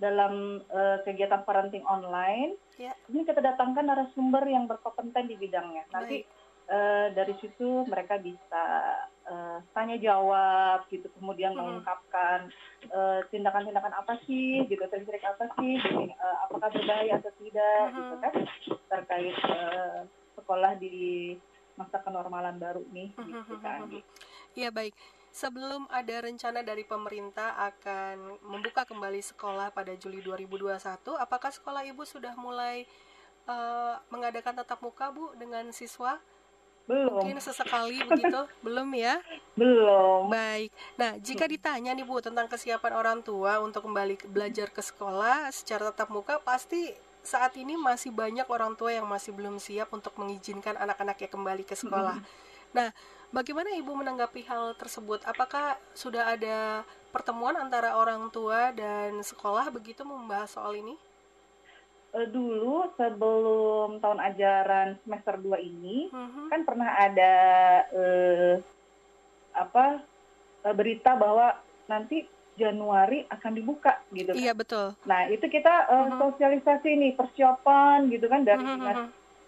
dalam 0.00 0.64
uh, 0.70 1.02
kegiatan 1.04 1.42
parenting 1.44 1.84
online. 1.84 2.56
Yeah. 2.80 2.94
Ini 3.10 3.26
kita 3.26 3.42
datangkan 3.42 3.84
narasumber 3.84 4.46
yang 4.48 4.64
berkompeten 4.70 5.28
di 5.28 5.36
bidangnya. 5.36 5.84
Nanti 5.92 6.24
uh, 6.70 7.12
dari 7.12 7.34
situ 7.42 7.84
mereka 7.84 8.16
bisa 8.16 8.64
uh, 9.28 9.58
tanya 9.74 9.98
jawab 10.00 10.86
gitu, 10.88 11.10
kemudian 11.18 11.52
uh 11.52 11.58
-huh. 11.58 11.66
mengungkapkan 11.66 12.48
tindakan-tindakan 13.34 13.92
uh, 13.92 14.00
apa 14.00 14.16
sih, 14.24 14.64
gitu, 14.70 14.80
trik-trik 14.86 15.20
apa 15.26 15.50
sih, 15.60 15.76
uh, 16.16 16.36
apakah 16.48 16.72
berbahaya 16.72 17.18
atau 17.20 17.34
tidak, 17.42 17.82
uh 17.84 17.90
-huh. 17.90 17.98
gitu 17.98 18.14
kan 18.22 18.34
terkait 18.88 19.36
uh, 19.44 20.08
sekolah 20.40 20.80
di 20.80 21.36
baru 22.56 22.82
nih 22.90 23.12
gitu 23.14 23.54
kan. 23.62 23.86
Iya 24.56 24.74
baik. 24.74 24.94
Sebelum 25.30 25.86
ada 25.86 26.26
rencana 26.26 26.66
dari 26.66 26.82
pemerintah 26.82 27.54
akan 27.70 28.42
membuka 28.50 28.82
kembali 28.82 29.22
sekolah 29.22 29.70
pada 29.70 29.94
Juli 29.94 30.18
2021, 30.26 30.74
apakah 31.22 31.54
sekolah 31.54 31.86
ibu 31.86 32.02
sudah 32.02 32.34
mulai 32.34 32.82
uh, 33.46 33.94
mengadakan 34.10 34.58
tatap 34.58 34.82
muka 34.82 35.14
bu 35.14 35.30
dengan 35.38 35.70
siswa? 35.70 36.18
Belum. 36.90 37.22
Mungkin 37.22 37.38
sesekali 37.38 38.02
begitu, 38.02 38.42
belum 38.66 38.90
ya? 38.98 39.22
Belum. 39.54 40.26
Baik. 40.26 40.74
Nah, 40.98 41.14
jika 41.22 41.46
ditanya 41.46 41.94
nih 41.94 42.02
Bu 42.02 42.18
tentang 42.18 42.50
kesiapan 42.50 42.98
orang 42.98 43.18
tua 43.22 43.62
untuk 43.62 43.86
kembali 43.86 44.26
belajar 44.26 44.74
ke 44.74 44.82
sekolah 44.82 45.46
secara 45.54 45.94
tatap 45.94 46.10
muka, 46.10 46.42
pasti 46.42 46.90
saat 47.20 47.52
ini 47.60 47.76
masih 47.76 48.10
banyak 48.10 48.48
orang 48.48 48.72
tua 48.76 48.96
yang 48.96 49.04
masih 49.04 49.36
belum 49.36 49.60
siap 49.60 49.92
untuk 49.92 50.16
mengizinkan 50.16 50.76
anak-anaknya 50.76 51.28
kembali 51.28 51.64
ke 51.68 51.76
sekolah. 51.76 52.16
Nah, 52.70 52.88
bagaimana 53.34 53.74
Ibu 53.76 53.92
menanggapi 53.92 54.46
hal 54.46 54.78
tersebut? 54.78 55.26
Apakah 55.26 55.76
sudah 55.92 56.32
ada 56.32 56.86
pertemuan 57.10 57.58
antara 57.58 57.98
orang 57.98 58.30
tua 58.30 58.70
dan 58.70 59.20
sekolah 59.20 59.68
begitu 59.74 60.06
membahas 60.06 60.54
soal 60.54 60.78
ini? 60.78 60.94
Uh, 62.10 62.26
dulu 62.26 62.90
sebelum 62.98 64.02
tahun 64.02 64.18
ajaran 64.18 64.98
semester 65.06 65.38
2 65.38 65.62
ini 65.62 66.10
mm 66.10 66.26
-hmm. 66.26 66.46
kan 66.50 66.60
pernah 66.66 66.90
ada 66.98 67.34
uh, 67.94 68.54
apa 69.54 70.02
uh, 70.66 70.74
berita 70.74 71.14
bahwa 71.14 71.54
nanti 71.86 72.26
Januari 72.60 73.24
akan 73.32 73.52
dibuka 73.56 74.04
gitu 74.12 74.36
kan. 74.36 74.40
Iya 74.44 74.52
betul. 74.52 74.92
Nah 75.08 75.32
itu 75.32 75.48
kita 75.48 75.88
uh, 75.88 75.96
uh-huh. 75.96 76.18
sosialisasi 76.20 76.90
nih 77.00 77.12
persiapan 77.16 78.12
gitu 78.12 78.28
kan 78.28 78.44
dari 78.44 78.60
uh-huh. 78.60 78.76
dinas 78.76 79.00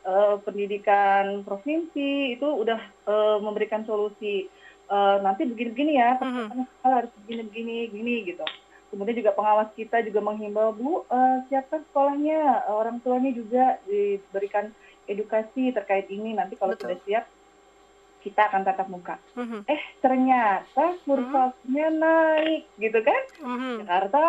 uh, 0.09 0.35
pendidikan 0.41 1.45
provinsi 1.45 2.41
itu 2.41 2.49
udah 2.49 2.81
uh, 3.05 3.37
memberikan 3.45 3.85
solusi 3.85 4.49
uh, 4.89 5.21
nanti 5.21 5.45
begini-begini 5.45 5.93
ya 6.01 6.17
uh-huh. 6.17 6.65
harus 6.89 7.13
begini-begini 7.25 7.93
gini 7.93 8.15
gitu. 8.33 8.45
Kemudian 8.89 9.25
juga 9.25 9.33
pengawas 9.37 9.73
kita 9.77 10.05
juga 10.05 10.21
menghimbau 10.21 10.73
bu 10.73 11.05
uh, 11.09 11.45
siapkan 11.53 11.85
sekolahnya 11.93 12.69
orang 12.73 13.01
tuanya 13.05 13.33
juga 13.33 13.77
diberikan 13.85 14.73
edukasi 15.09 15.73
terkait 15.73 16.09
ini 16.09 16.37
nanti 16.37 16.57
kalau 16.57 16.77
sudah 16.77 16.97
siap 17.05 17.25
kita 18.23 18.49
akan 18.49 18.63
tatap 18.63 18.89
muka. 18.89 19.19
Mm-hmm. 19.35 19.61
Eh 19.67 19.83
ternyata 19.99 20.85
kurvanya 21.03 21.87
mm-hmm. 21.91 22.01
naik 22.01 22.63
gitu 22.79 22.99
kan? 23.03 23.23
Mm-hmm. 23.43 23.75
Jakarta 23.83 24.23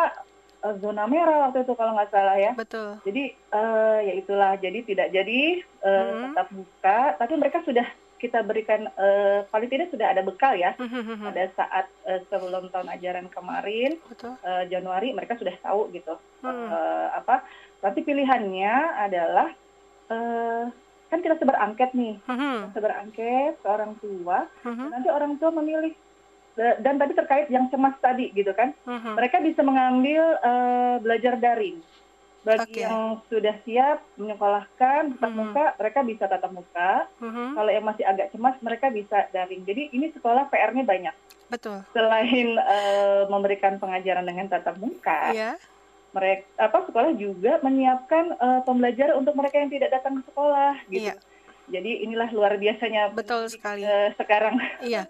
uh, 0.65 0.75
zona 0.81 1.05
merah 1.05 1.47
waktu 1.47 1.61
itu 1.61 1.73
kalau 1.77 1.93
nggak 1.93 2.11
salah 2.11 2.37
ya. 2.41 2.51
Betul. 2.57 2.97
Jadi 3.05 3.23
uh, 3.53 3.99
ya 4.01 4.13
itulah 4.17 4.51
jadi 4.57 4.79
tidak 4.81 5.07
jadi 5.13 5.41
uh, 5.85 5.89
mm-hmm. 5.93 6.21
tatap 6.33 6.47
muka, 6.51 6.99
tapi 7.21 7.33
mereka 7.37 7.59
sudah 7.63 7.87
kita 8.23 8.39
berikan 8.39 8.87
uh, 8.95 9.43
paling 9.51 9.67
tidak 9.67 9.91
sudah 9.91 10.15
ada 10.15 10.23
bekal 10.23 10.55
ya 10.55 10.71
mm-hmm. 10.79 11.27
pada 11.27 11.43
saat 11.59 11.85
uh, 12.07 12.23
sebelum 12.31 12.71
tahun 12.71 12.89
ajaran 12.95 13.27
kemarin 13.27 13.99
Uh, 14.43 14.63
Januari 14.71 15.11
mereka 15.11 15.35
sudah 15.35 15.51
tahu 15.59 15.91
gitu 15.91 16.15
mm-hmm. 16.41 16.67
uh, 16.71 17.07
apa. 17.19 17.43
Tapi 17.83 17.99
pilihannya 18.07 18.73
adalah 18.95 19.51
uh, 20.07 20.71
kan 21.13 21.21
kita 21.21 21.37
sebar 21.37 21.57
angket 21.61 21.93
nih, 21.93 22.17
uh-huh. 22.25 22.73
sebar 22.73 23.05
angket 23.05 23.53
ke 23.61 23.67
orang 23.69 23.93
tua, 24.01 24.49
uh-huh. 24.65 24.89
nanti 24.89 25.13
orang 25.13 25.37
tua 25.37 25.53
memilih 25.53 25.93
dan 26.53 27.01
tadi 27.01 27.17
terkait 27.17 27.49
yang 27.49 27.69
cemas 27.69 27.93
tadi 28.01 28.33
gitu 28.33 28.49
kan, 28.57 28.73
uh-huh. 28.89 29.13
mereka 29.13 29.37
bisa 29.41 29.61
mengambil 29.61 30.41
uh, 30.41 30.97
belajar 30.97 31.37
daring. 31.37 31.77
Bagi 32.43 32.75
okay. 32.75 32.83
yang 32.83 33.23
sudah 33.31 33.55
siap 33.63 34.03
menyekolahkan 34.19 35.15
tatap 35.15 35.31
uh-huh. 35.31 35.41
muka, 35.47 35.65
mereka 35.79 35.99
bisa 36.03 36.23
tatap 36.25 36.51
muka. 36.51 37.05
Uh-huh. 37.21 37.55
Kalau 37.55 37.71
yang 37.71 37.85
masih 37.85 38.03
agak 38.03 38.33
cemas, 38.35 38.57
mereka 38.59 38.89
bisa 38.91 39.29
daring. 39.31 39.63
Jadi 39.63 39.93
ini 39.95 40.11
sekolah 40.11 40.51
PR-nya 40.51 40.83
banyak. 40.83 41.15
Betul. 41.47 41.85
Selain 41.95 42.57
uh, 42.57 43.29
memberikan 43.31 43.79
pengajaran 43.79 44.25
dengan 44.25 44.49
tatap 44.49 44.75
muka, 44.81 45.31
yeah 45.31 45.55
mereka 46.13 46.45
apa 46.61 46.85
sekolah 46.85 47.11
juga 47.17 47.57
menyiapkan 47.65 48.37
uh, 48.37 48.61
pembelajaran 48.63 49.17
untuk 49.17 49.33
mereka 49.33 49.59
yang 49.59 49.71
tidak 49.73 49.89
datang 49.89 50.21
ke 50.21 50.29
sekolah 50.29 50.73
gitu. 50.87 51.09
Iya. 51.09 51.15
Jadi 51.63 52.03
inilah 52.03 52.27
luar 52.35 52.59
biasanya 52.59 53.15
betul 53.15 53.47
sekali 53.47 53.87
uh, 53.87 54.11
sekarang. 54.19 54.59
Iya, 54.83 55.07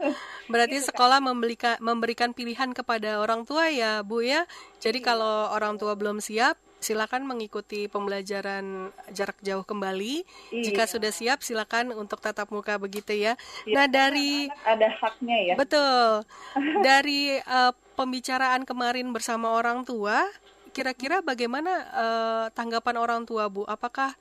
berarti 0.48 0.78
iya, 0.82 0.86
sekolah 0.86 1.18
memberikan 1.18 1.82
memberikan 1.82 2.30
pilihan 2.30 2.72
kepada 2.78 3.18
orang 3.18 3.42
tua 3.44 3.74
ya 3.74 4.06
Bu 4.06 4.22
ya. 4.22 4.46
Jadi 4.78 5.02
iya. 5.02 5.08
kalau 5.12 5.50
orang 5.50 5.82
tua 5.82 5.98
belum 5.98 6.22
siap, 6.22 6.56
silakan 6.78 7.26
mengikuti 7.26 7.90
pembelajaran 7.90 8.94
jarak 9.16 9.40
jauh 9.42 9.66
kembali. 9.66 10.28
Iya. 10.54 10.64
Jika 10.68 10.84
sudah 10.86 11.10
siap, 11.10 11.42
silakan 11.42 11.96
untuk 11.96 12.22
tatap 12.22 12.52
muka 12.54 12.78
begitu 12.78 13.18
ya. 13.18 13.34
Iya, 13.66 13.74
nah 13.74 13.86
dari 13.90 14.52
ada 14.68 14.88
haknya 14.94 15.38
ya. 15.52 15.56
Betul. 15.58 16.22
dari 16.88 17.42
uh, 17.50 17.74
pembicaraan 17.96 18.68
kemarin 18.68 19.10
bersama 19.10 19.56
orang 19.56 19.88
tua 19.88 20.28
kira-kira 20.74 21.22
bagaimana 21.22 21.72
uh, 21.94 22.46
tanggapan 22.52 22.98
orang 22.98 23.22
tua 23.24 23.48
Bu? 23.48 23.64
Apakah 23.70 24.18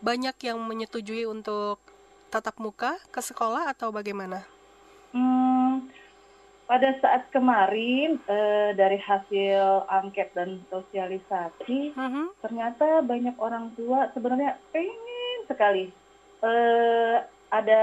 banyak 0.00 0.38
yang 0.46 0.62
menyetujui 0.62 1.26
untuk 1.26 1.82
tatap 2.30 2.56
muka 2.62 2.94
ke 3.10 3.20
sekolah 3.20 3.66
atau 3.74 3.90
bagaimana? 3.90 4.46
Hmm, 5.10 5.90
pada 6.70 6.94
saat 7.02 7.26
kemarin 7.34 8.22
uh, 8.30 8.70
dari 8.78 8.98
hasil 9.02 9.86
angket 9.90 10.30
dan 10.38 10.62
sosialisasi, 10.70 11.94
mm-hmm. 11.94 12.10
-huh. 12.14 12.28
ternyata 12.42 13.02
banyak 13.02 13.34
orang 13.42 13.74
tua 13.74 14.10
sebenarnya 14.14 14.58
pengen 14.70 15.38
sekali 15.50 15.90
uh, 16.42 17.22
ada 17.50 17.82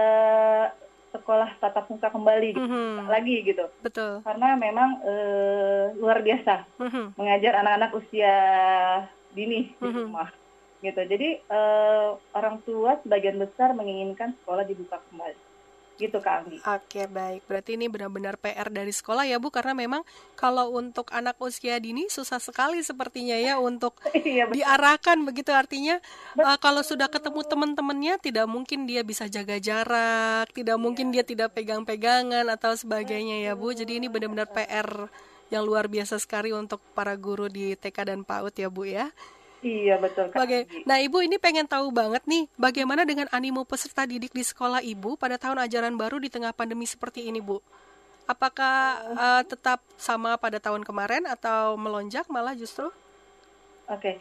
sekolah 1.13 1.61
tatap 1.61 1.85
muka 1.93 2.09
kembali 2.09 2.57
gitu, 2.57 2.65
Mhm. 2.65 3.05
lagi 3.05 3.35
gitu. 3.45 3.65
Betul. 3.85 4.25
Karena 4.25 4.57
memang 4.57 4.89
eh, 5.05 5.85
luar 6.01 6.25
biasa 6.25 6.65
Mhm. 6.81 7.13
mengajar 7.13 7.53
anak-anak 7.61 7.91
usia 7.93 8.35
dini 9.29 9.77
di 9.77 9.87
Mhm. 9.87 10.09
rumah 10.09 10.29
gitu. 10.81 11.01
Jadi 11.05 11.29
eh, 11.45 12.09
orang 12.33 12.65
tua 12.65 12.97
sebagian 13.05 13.37
besar 13.37 13.77
menginginkan 13.77 14.33
sekolah 14.41 14.65
dibuka 14.65 14.97
kembali. 15.07 15.37
Gitu 15.93 16.17
Kak 16.17 16.45
Anggi. 16.45 16.57
Oke, 16.63 17.05
baik. 17.05 17.45
Berarti 17.45 17.77
ini 17.77 17.85
benar-benar 17.85 18.41
PR 18.41 18.73
dari 18.73 18.89
sekolah 18.89 19.29
ya, 19.29 19.37
Bu, 19.37 19.53
karena 19.53 19.77
memang 19.77 20.01
kalau 20.33 20.73
untuk 20.73 21.13
anak 21.13 21.37
usia 21.37 21.77
dini 21.77 22.09
susah 22.09 22.41
sekali 22.41 22.81
sepertinya 22.81 23.37
ya 23.37 23.61
untuk 23.61 24.01
Iya 24.17 24.49
betul. 24.49 24.57
diarahkan 24.57 25.17
begitu 25.21 25.51
artinya 25.53 26.01
uh, 26.41 26.57
kalau 26.57 26.81
sudah 26.81 27.07
ketemu 27.11 27.45
teman-temannya 27.45 28.13
tidak 28.17 28.47
mungkin 28.49 28.89
dia 28.89 29.05
bisa 29.05 29.29
jaga 29.29 29.61
jarak, 29.61 30.49
tidak 30.51 30.77
mungkin 30.81 31.13
dia 31.13 31.21
tidak 31.21 31.53
pegang-pegangan 31.53 32.49
atau 32.49 32.73
sebagainya 32.73 33.45
ya, 33.45 33.53
Bu. 33.53 33.71
Jadi 33.77 34.01
ini 34.01 34.09
benar-benar 34.09 34.49
PR 34.49 35.07
yang 35.53 35.61
luar 35.61 35.85
biasa 35.85 36.17
sekali 36.17 36.49
untuk 36.49 36.81
para 36.97 37.13
guru 37.13 37.45
di 37.45 37.77
TK 37.77 37.97
dan 38.09 38.19
PAUD 38.25 38.55
ya, 38.57 38.69
Bu 38.73 38.89
ya. 38.89 39.13
Iya 39.63 39.95
betul 39.95 40.27
Kak 40.27 40.37
Baga-. 40.37 40.67
Nah, 40.83 40.99
Ibu 40.99 41.23
ini 41.23 41.39
pengen 41.39 41.63
tahu 41.63 41.87
banget 41.89 42.19
nih, 42.27 42.51
bagaimana 42.59 43.07
dengan 43.07 43.31
animo 43.31 43.63
peserta 43.63 44.03
didik 44.03 44.35
di 44.35 44.43
sekolah 44.43 44.83
Ibu 44.83 45.15
pada 45.15 45.39
tahun 45.39 45.63
ajaran 45.63 45.95
baru 45.95 46.19
di 46.19 46.27
tengah 46.27 46.51
pandemi 46.51 46.83
seperti 46.83 47.31
ini, 47.31 47.39
Bu? 47.39 47.63
Apakah 48.23 48.75
uh, 49.15 49.41
tetap 49.43 49.79
sama 49.95 50.35
pada 50.35 50.59
tahun 50.59 50.83
kemarin 50.83 51.23
atau 51.27 51.79
melonjak 51.79 52.27
malah 52.27 52.51
justru? 52.53 52.91
Oke. 53.87 54.19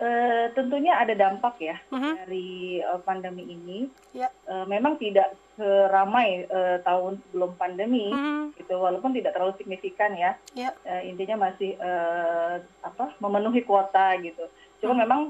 Eh, 0.00 0.44
tentunya 0.56 0.96
ada 0.96 1.12
dampak 1.12 1.60
ya 1.60 1.76
Mhm. 1.92 2.24
dari 2.24 2.48
eh, 2.80 3.00
pandemi 3.04 3.44
ini. 3.44 3.84
Ya. 4.16 4.32
Eh, 4.48 4.64
memang 4.64 4.96
tidak 4.96 5.28
seramai 5.60 6.48
eh, 6.48 6.80
tahun 6.80 7.20
sebelum 7.28 7.52
pandemi. 7.60 8.08
Mhm. 8.08 8.56
gitu 8.56 8.76
walaupun 8.76 9.12
tidak 9.12 9.36
terlalu 9.36 9.52
signifikan 9.56 10.16
ya 10.16 10.36
Ya. 10.56 10.72
Eh, 10.84 11.12
intinya 11.12 11.48
masih 11.48 11.76
eh, 11.76 12.54
apa 12.80 13.12
memenuhi 13.20 13.60
kuota 13.60 14.16
gitu 14.18 14.48
cuma 14.80 14.92
Hmm. 14.92 15.02
memang 15.04 15.22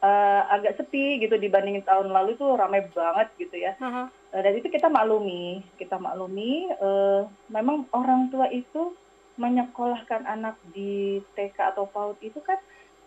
eh, 0.00 0.42
agak 0.48 0.76
sepi 0.76 1.20
gitu 1.20 1.36
dibandingin 1.36 1.84
tahun 1.84 2.08
lalu 2.08 2.32
itu 2.32 2.46
ramai 2.56 2.88
banget 2.88 3.28
gitu 3.36 3.56
ya 3.56 3.76
Mhm. 3.76 4.08
Eh, 4.30 4.40
dan 4.40 4.52
itu 4.54 4.68
kita 4.68 4.86
maklumi 4.86 5.44
kita 5.76 5.98
maklumi 5.98 6.52
eh, 6.70 7.22
memang 7.48 7.84
orang 7.90 8.30
tua 8.30 8.46
itu 8.48 8.94
menyekolahkan 9.34 10.24
anak 10.24 10.56
di 10.62 11.18
TK 11.34 11.74
atau 11.74 11.88
PAUD 11.88 12.20
itu 12.22 12.40
kan 12.40 12.56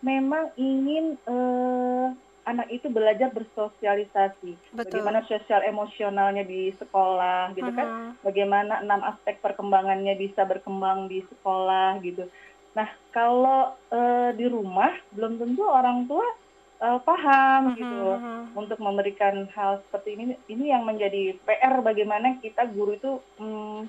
memang 0.00 0.52
ingin 0.54 1.16
eh, 1.24 2.06
anak 2.44 2.68
itu 2.68 2.86
belajar 2.88 3.32
bersosialisasi 3.32 4.52
Betul. 4.70 4.84
bagaimana 4.84 5.24
sosial 5.24 5.64
emosionalnya 5.64 6.44
di 6.44 6.70
sekolah 6.70 7.56
gitu 7.56 7.72
kan 7.72 7.88
Mhm. 7.88 8.20
bagaimana 8.20 8.80
enam 8.80 9.00
aspek 9.02 9.40
perkembangannya 9.40 10.14
bisa 10.14 10.44
berkembang 10.44 11.08
di 11.08 11.24
sekolah 11.24 11.98
gitu. 12.00 12.28
Nah 12.74 12.88
kalau 13.10 13.60
eh, 13.88 14.30
di 14.34 14.46
rumah 14.46 14.90
belum 15.10 15.38
tentu 15.38 15.62
orang 15.62 16.06
tua 16.06 16.26
eh, 16.76 16.98
paham 17.00 17.72
gitu 17.74 18.18
Mhm. 18.18 18.58
untuk 18.58 18.78
memberikan 18.78 19.46
hal 19.50 19.78
seperti 19.80 20.14
ini. 20.14 20.24
Ini 20.44 20.74
yang 20.74 20.82
menjadi 20.84 21.38
PR 21.40 21.80
bagaimana 21.80 22.38
kita 22.38 22.66
guru 22.66 22.94
itu 22.94 23.12
mm, 23.38 23.80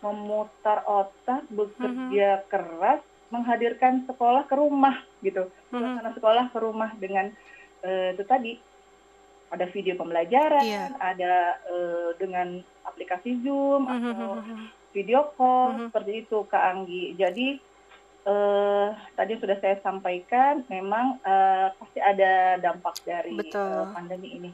memutar 0.00 0.84
otak, 0.84 1.48
bekerja 1.48 2.44
keras, 2.46 3.00
menghadirkan 3.28 4.04
sekolah 4.04 4.44
ke 4.44 4.54
rumah 4.54 4.92
gitu, 5.20 5.48
Mhm. 5.72 5.80
suasana 5.96 6.10
sekolah 6.12 6.44
ke 6.52 6.58
rumah 6.60 6.92
dengan 6.94 7.32
eh, 7.80 8.12
itu 8.12 8.24
tadi 8.24 8.56
ada 9.50 9.68
video 9.68 9.92
pembelajaran, 9.94 10.64
Iya. 10.64 10.84
ada 10.98 11.34
eh, 11.64 12.10
dengan 12.16 12.60
aplikasi 12.82 13.40
Zoom 13.40 13.84
atau 13.86 14.36
Mhm. 14.36 14.62
video 14.90 15.32
call 15.34 15.68
Mhm. 15.70 15.80
seperti 15.88 16.12
itu 16.22 16.38
Kak 16.44 16.64
Anggi. 16.64 17.12
Jadi 17.14 17.60
eh, 18.24 18.88
tadi 19.14 19.32
sudah 19.38 19.56
saya 19.60 19.76
sampaikan, 19.80 20.64
memang 20.68 21.20
eh, 21.20 21.68
pasti 21.76 22.00
ada 22.00 22.56
dampak 22.58 23.04
dari 23.04 23.36
Betul. 23.36 23.60
eh, 23.62 23.86
pandemi 23.92 24.28
ini. 24.36 24.50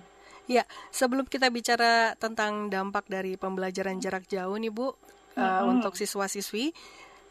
Ya, 0.51 0.67
sebelum 0.91 1.31
kita 1.31 1.47
bicara 1.47 2.19
tentang 2.19 2.67
dampak 2.67 3.07
dari 3.07 3.39
pembelajaran 3.39 4.03
jarak 4.03 4.27
jauh 4.27 4.59
nih 4.59 4.75
Bu, 4.75 4.91
uh, 4.91 4.93
Mhm. 5.39 5.79
untuk 5.79 5.95
siswa-siswi, 5.95 6.75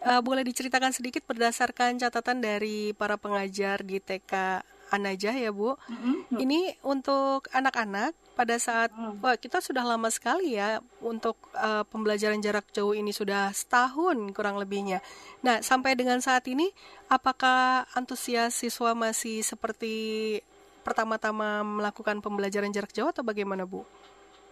uh, 0.08 0.24
boleh 0.24 0.48
diceritakan 0.48 0.96
sedikit 0.96 1.28
berdasarkan 1.28 2.00
catatan 2.00 2.40
dari 2.40 2.96
para 2.96 3.20
pengajar 3.20 3.84
di 3.84 4.00
TK 4.00 4.64
Anajah 4.90 5.36
ya 5.38 5.50
Bu. 5.54 5.78
Mhm. 5.90 6.42
Ini 6.42 6.60
untuk 6.86 7.50
anak-anak 7.54 8.14
pada 8.34 8.56
saat 8.56 8.90
Hmm. 8.96 9.20
wah 9.20 9.36
kita 9.36 9.60
sudah 9.60 9.84
lama 9.84 10.08
sekali 10.08 10.56
ya 10.56 10.80
untuk 11.04 11.36
uh, 11.52 11.84
pembelajaran 11.92 12.40
jarak 12.40 12.72
jauh 12.72 12.96
ini 12.96 13.12
sudah 13.12 13.52
setahun 13.52 14.16
kurang 14.32 14.56
lebihnya. 14.56 15.04
Nah, 15.44 15.60
sampai 15.60 16.00
dengan 16.00 16.24
saat 16.24 16.48
ini 16.48 16.72
apakah 17.12 17.84
antusias 17.94 18.56
siswa 18.56 18.96
masih 18.96 19.44
seperti 19.44 20.40
pertama-tama 20.88 21.62
melakukan 21.68 22.24
pembelajaran 22.24 22.72
jarak 22.72 22.96
jauh 22.96 23.12
atau 23.12 23.22
bagaimana, 23.22 23.68
Bu? 23.68 23.84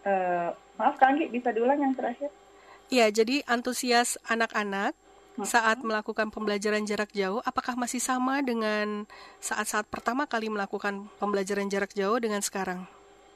Eh, 0.03 0.49
maaf 0.79 0.95
Kak 0.99 1.15
Anggi, 1.15 1.31
bisa 1.31 1.49
diulang 1.55 1.79
yang 1.79 1.95
terakhir? 1.95 2.29
Iya, 2.87 3.11
jadi 3.11 3.43
antusias 3.47 4.15
anak-anak. 4.27 4.95
Saat 5.43 5.77
melakukan 5.81 6.33
pembelajaran 6.33 6.81
jarak 6.81 7.11
jauh, 7.11 7.43
apakah 7.43 7.77
masih 7.77 7.99
sama 7.99 8.41
dengan 8.41 9.05
saat-saat 9.37 9.85
pertama 9.85 10.25
kali 10.25 10.49
melakukan 10.49 11.05
pembelajaran 11.17 11.69
jarak 11.69 11.93
jauh 11.93 12.17
dengan 12.17 12.41
sekarang? 12.41 12.89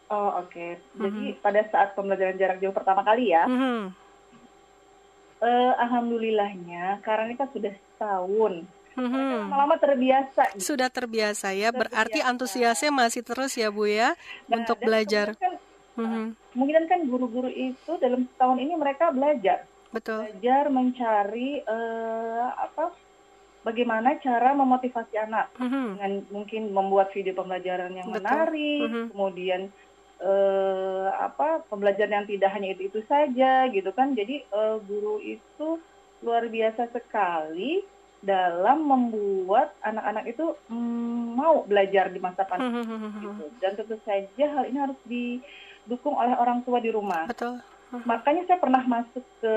Oh 0.08 0.42
oke. 0.42 0.82
Jadi 0.98 1.38
pada 1.40 1.62
saat 1.70 1.94
pembelajaran 1.94 2.36
jarak 2.36 2.58
jauh 2.58 2.74
pertama 2.74 3.00
kali 3.00 3.32
ya, 3.32 3.46
Mhm. 3.46 3.94
eh, 5.40 5.74
alhamdulillahnya 5.78 7.00
karena 7.02 7.24
ini 7.28 7.36
kan 7.36 7.50
sudah 7.50 7.72
setahun, 7.72 8.54
Mhm. 8.92 9.48
lama-lama 9.48 9.80
terbiasa. 9.80 10.52
gitu. 10.52 10.76
Sudah 10.76 10.92
terbiasa 10.92 11.56
ya, 11.56 11.72
berarti 11.72 12.20
Terbiasa. 12.20 12.30
antusiasnya 12.30 12.92
masih 12.92 13.24
terus 13.24 13.56
ya 13.56 13.72
Bu 13.72 13.88
ya 13.88 14.20
Nah, 14.50 14.60
untuk 14.60 14.84
belajar. 14.84 15.32
kan, 15.40 15.56
Mhm. 15.96 16.36
Kemungkinan 16.52 16.86
kan 16.88 17.00
guru-guru 17.08 17.48
itu 17.48 17.92
dalam 17.98 18.28
setahun 18.28 18.60
ini 18.60 18.76
mereka 18.76 19.08
belajar, 19.12 19.64
Betul. 19.92 20.24
belajar 20.24 20.72
mencari 20.72 21.60
eh, 21.60 22.46
apa, 22.48 22.96
bagaimana 23.62 24.16
cara 24.18 24.56
memotivasi 24.56 25.16
anak 25.20 25.52
Mhm. 25.60 25.86
dengan 25.94 26.12
mungkin 26.32 26.64
membuat 26.72 27.12
video 27.12 27.36
pembelajaran 27.36 27.92
yang 27.94 28.08
Betul. 28.08 28.24
menarik, 28.24 28.88
Mhm. 28.88 29.06
kemudian 29.12 29.62
eh, 30.22 31.08
apa 31.12 31.66
pembelajaran 31.66 32.24
yang 32.24 32.30
tidak 32.30 32.54
hanya 32.54 32.72
itu 32.72 32.88
itu 32.88 33.02
saja 33.06 33.66
gitu 33.68 33.90
kan. 33.92 34.14
Jadi 34.14 34.46
eh, 34.46 34.78
guru 34.80 35.18
itu 35.18 35.82
luar 36.22 36.46
biasa 36.46 36.94
sekali 36.94 37.82
dalam 38.22 38.86
membuat 38.86 39.74
anak-anak 39.82 40.30
itu 40.30 40.46
mm, 40.70 41.34
mau 41.34 41.66
belajar 41.66 42.14
di 42.14 42.22
masa 42.22 42.46
pandemi 42.46 42.86
Mhm. 42.86 43.18
gitu. 43.18 43.44
Dan 43.58 43.74
tentu 43.74 43.98
saja 44.06 44.46
hal 44.46 44.70
ini 44.70 44.78
harus 44.78 45.00
didukung 45.02 46.14
oleh 46.14 46.38
orang 46.38 46.62
tua 46.62 46.78
di 46.78 46.94
rumah. 46.94 47.26
Betul. 47.26 47.58
Mhm. 47.92 48.08
Makanya 48.08 48.44
saya 48.48 48.60
pernah 48.60 48.84
masuk 48.84 49.24
ke 49.40 49.56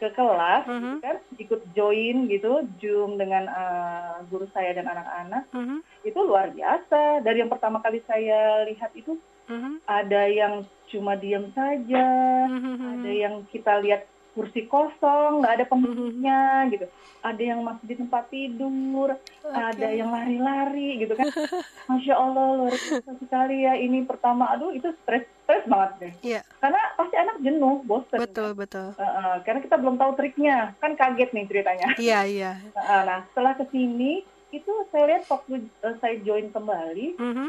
ke 0.00 0.08
kelas 0.16 0.64
gitu 0.64 0.80
Mhm. 0.80 1.04
kan, 1.04 1.16
ikut 1.36 1.60
join 1.76 2.16
gitu 2.26 2.64
Zoom 2.80 3.20
dengan 3.20 3.44
eh, 3.46 4.16
guru 4.26 4.48
saya 4.50 4.72
dan 4.72 4.88
anak-anak 4.88 5.44
Mhm. 5.52 5.78
itu 6.02 6.18
luar 6.18 6.48
biasa. 6.50 7.20
Dari 7.20 7.44
yang 7.44 7.52
pertama 7.52 7.84
kali 7.84 8.00
saya 8.08 8.64
lihat 8.64 8.96
itu 8.96 9.20
Mhm. 9.44 9.84
ada 9.84 10.22
yang 10.24 10.54
cuma 10.88 11.14
diam 11.14 11.52
saja, 11.52 12.06
Mhm. 12.48 12.86
ada 12.96 13.10
yang 13.12 13.34
kita 13.52 13.78
lihat 13.84 14.08
kursi 14.30 14.64
kosong, 14.64 15.42
nggak 15.42 15.54
ada 15.58 15.64
penghuninya 15.66 16.42
gitu. 16.70 16.86
Ada 17.20 17.42
yang 17.42 17.60
masih 17.60 17.84
di 17.84 17.96
tempat 17.98 18.30
tidur, 18.30 19.12
ada 19.44 19.86
Oke. 19.86 19.98
yang 19.98 20.08
lari-lari 20.08 21.02
gitu 21.02 21.12
kan. 21.12 21.28
Masya 21.90 22.14
Allah 22.14 22.46
luar 22.56 22.72
biasa 22.72 23.10
sekali 23.18 23.66
ya. 23.66 23.74
Ini 23.74 24.06
pertama, 24.06 24.48
aduh 24.48 24.72
itu 24.72 24.88
stres 25.02 25.28
stres 25.44 25.66
banget 25.66 25.90
deh. 25.98 26.12
Iya, 26.22 26.40
Karena 26.58 26.80
pasti 26.94 27.14
anak 27.14 27.36
jenuh, 27.42 27.82
bosan. 27.82 28.18
betul, 28.18 28.54
betul. 28.54 28.94
Uh, 28.94 29.02
uh, 29.02 29.34
karena 29.42 29.60
kita 29.60 29.76
belum 29.76 29.98
tahu 29.98 30.12
triknya, 30.14 30.78
kan 30.78 30.94
kaget 30.94 31.30
nih 31.34 31.44
ceritanya. 31.44 31.86
Iya, 31.98 32.20
iya. 32.24 32.50
Uh, 32.72 33.02
nah 33.02 33.18
setelah 33.28 33.58
ke 33.58 33.66
sini 33.68 34.22
itu 34.50 34.72
saya 34.88 35.04
lihat 35.10 35.26
waktu 35.26 35.66
uh, 35.82 35.94
saya 35.98 36.18
join 36.22 36.48
kembali 36.50 37.18
Mhm. 37.18 37.46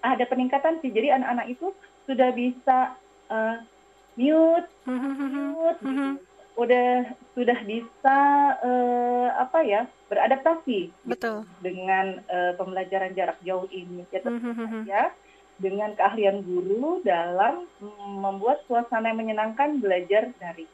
ada 0.00 0.24
peningkatan 0.24 0.80
sih. 0.80 0.88
Jadi 0.88 1.08
anak-anak 1.10 1.46
itu 1.50 1.72
sudah 2.04 2.30
bisa 2.30 2.94
uh, 3.28 3.56
mute, 4.20 4.68
Mhm. 4.84 5.12
mute, 5.56 5.80
gitu. 5.80 5.88
Mhm. 5.88 6.10
udah 6.60 6.88
sudah 7.32 7.58
bisa 7.64 8.18
uh, 8.60 9.32
apa 9.40 9.64
ya 9.64 9.88
beradaptasi 10.12 10.92
gitu, 10.92 11.08
Betul. 11.08 11.48
dengan 11.64 12.20
uh, 12.28 12.52
pembelajaran 12.60 13.16
jarak 13.16 13.40
jauh 13.40 13.64
ini. 13.72 14.04
Ya 14.12 14.20
tentu 14.20 14.44
Mhm. 14.44 14.84
saja 14.84 15.16
dengan 15.56 15.96
keahlian 15.96 16.44
guru 16.44 17.00
dalam 17.00 17.64
membuat 18.20 18.60
suasana 18.68 19.08
yang 19.08 19.20
menyenangkan 19.20 19.80
belajar 19.80 20.32
dari. 20.36 20.64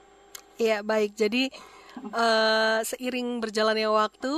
Iya, 0.57 0.87
baik. 0.87 1.19
Jadi 1.19 1.51
eh, 1.97 2.79
seiring 2.87 3.41
berjalannya 3.43 3.89
waktu, 3.91 4.31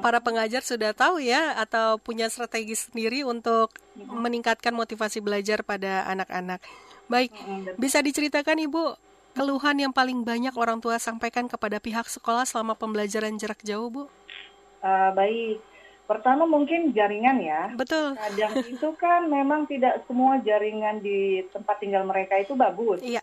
para 0.00 0.24
pengajar 0.24 0.64
sudah 0.64 0.96
tahu 0.96 1.20
ya 1.20 1.52
atau 1.60 2.00
punya 2.00 2.26
strategi 2.32 2.72
sendiri 2.72 3.28
untuk 3.28 3.76
meningkatkan 3.94 4.72
motivasi 4.72 5.20
belajar 5.20 5.60
pada 5.62 6.08
anak-anak. 6.08 6.64
Baik, 7.12 7.30
bisa 7.76 8.00
diceritakan 8.00 8.56
Ibu 8.64 8.96
keluhan 9.36 9.76
yang 9.76 9.92
paling 9.92 10.24
banyak 10.24 10.56
orang 10.56 10.80
tua 10.80 10.96
sampaikan 10.96 11.44
kepada 11.48 11.76
pihak 11.76 12.08
sekolah 12.08 12.48
selama 12.48 12.72
pembelajaran 12.72 13.36
jarak 13.36 13.60
jauh, 13.60 13.92
Bu? 13.92 14.08
Uh, 14.80 15.10
baik. 15.12 15.60
Pertama 16.08 16.48
mungkin 16.48 16.92
jaringan 16.96 17.40
ya. 17.40 17.68
Betul. 17.76 18.16
Kadang 18.16 18.52
itu 18.74 18.88
kan 18.96 19.28
memang 19.28 19.68
tidak 19.68 20.04
semua 20.08 20.40
jaringan 20.40 21.04
di 21.04 21.44
tempat 21.52 21.80
tinggal 21.80 22.08
mereka 22.08 22.40
itu 22.40 22.56
bagus. 22.56 23.04
Iya 23.04 23.20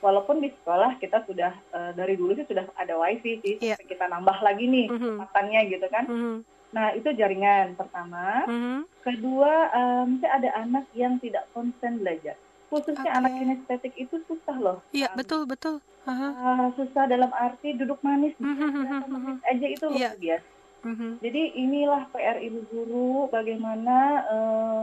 walaupun 0.00 0.40
di 0.40 0.48
sekolah 0.50 0.96
kita 0.96 1.24
sudah 1.28 1.52
uh, 1.76 1.92
dari 1.92 2.16
dulu 2.16 2.32
sih 2.34 2.48
sudah 2.48 2.64
ada 2.76 2.96
wifi 2.96 3.40
sih 3.44 3.54
yeah. 3.60 3.76
kita 3.76 4.08
nambah 4.08 4.40
lagi 4.40 4.64
nih 4.66 4.88
mm 4.88 4.98
-hmm. 4.98 5.68
gitu 5.68 5.86
kan 5.92 6.04
mm 6.08 6.16
-hmm. 6.16 6.36
nah 6.72 6.86
itu 6.96 7.08
jaringan 7.12 7.76
pertama 7.76 8.48
mm 8.48 8.58
-hmm. 8.58 8.78
kedua 9.04 9.52
um, 9.76 10.18
ada 10.24 10.50
anak 10.56 10.88
yang 10.96 11.20
tidak 11.20 11.44
konsen 11.52 12.00
belajar 12.00 12.36
khususnya 12.70 13.10
okay. 13.10 13.18
anak 13.18 13.32
kinestetik 13.36 13.94
itu 13.98 14.16
susah 14.30 14.56
loh 14.56 14.78
iya 14.94 15.10
um, 15.12 15.18
betul 15.18 15.42
betul 15.44 15.76
uh 16.06 16.10
-huh. 16.10 16.32
uh, 16.32 16.66
susah 16.78 17.04
dalam 17.10 17.28
arti 17.34 17.74
duduk 17.74 17.98
manis 18.00 18.32
mm 18.38 18.54
-hmm. 18.56 19.36
aja 19.44 19.66
itu 19.66 19.84
luar 19.90 19.98
yeah. 19.98 20.14
biasa 20.16 20.48
mm 20.86 20.94
-hmm. 20.94 21.10
jadi 21.20 21.42
inilah 21.58 22.02
PR 22.14 22.38
ibu 22.40 22.60
guru 22.70 23.28
bagaimana 23.28 23.96
uh, 24.30 24.82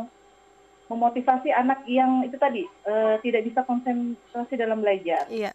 memotivasi 0.88 1.52
anak 1.52 1.84
yang 1.88 2.24
itu 2.24 2.36
tadi 2.40 2.64
uh, 2.88 3.20
tidak 3.20 3.48
bisa 3.48 3.64
konsentrasi 3.68 4.56
dalam 4.56 4.80
belajar. 4.80 5.28
Iya. 5.28 5.52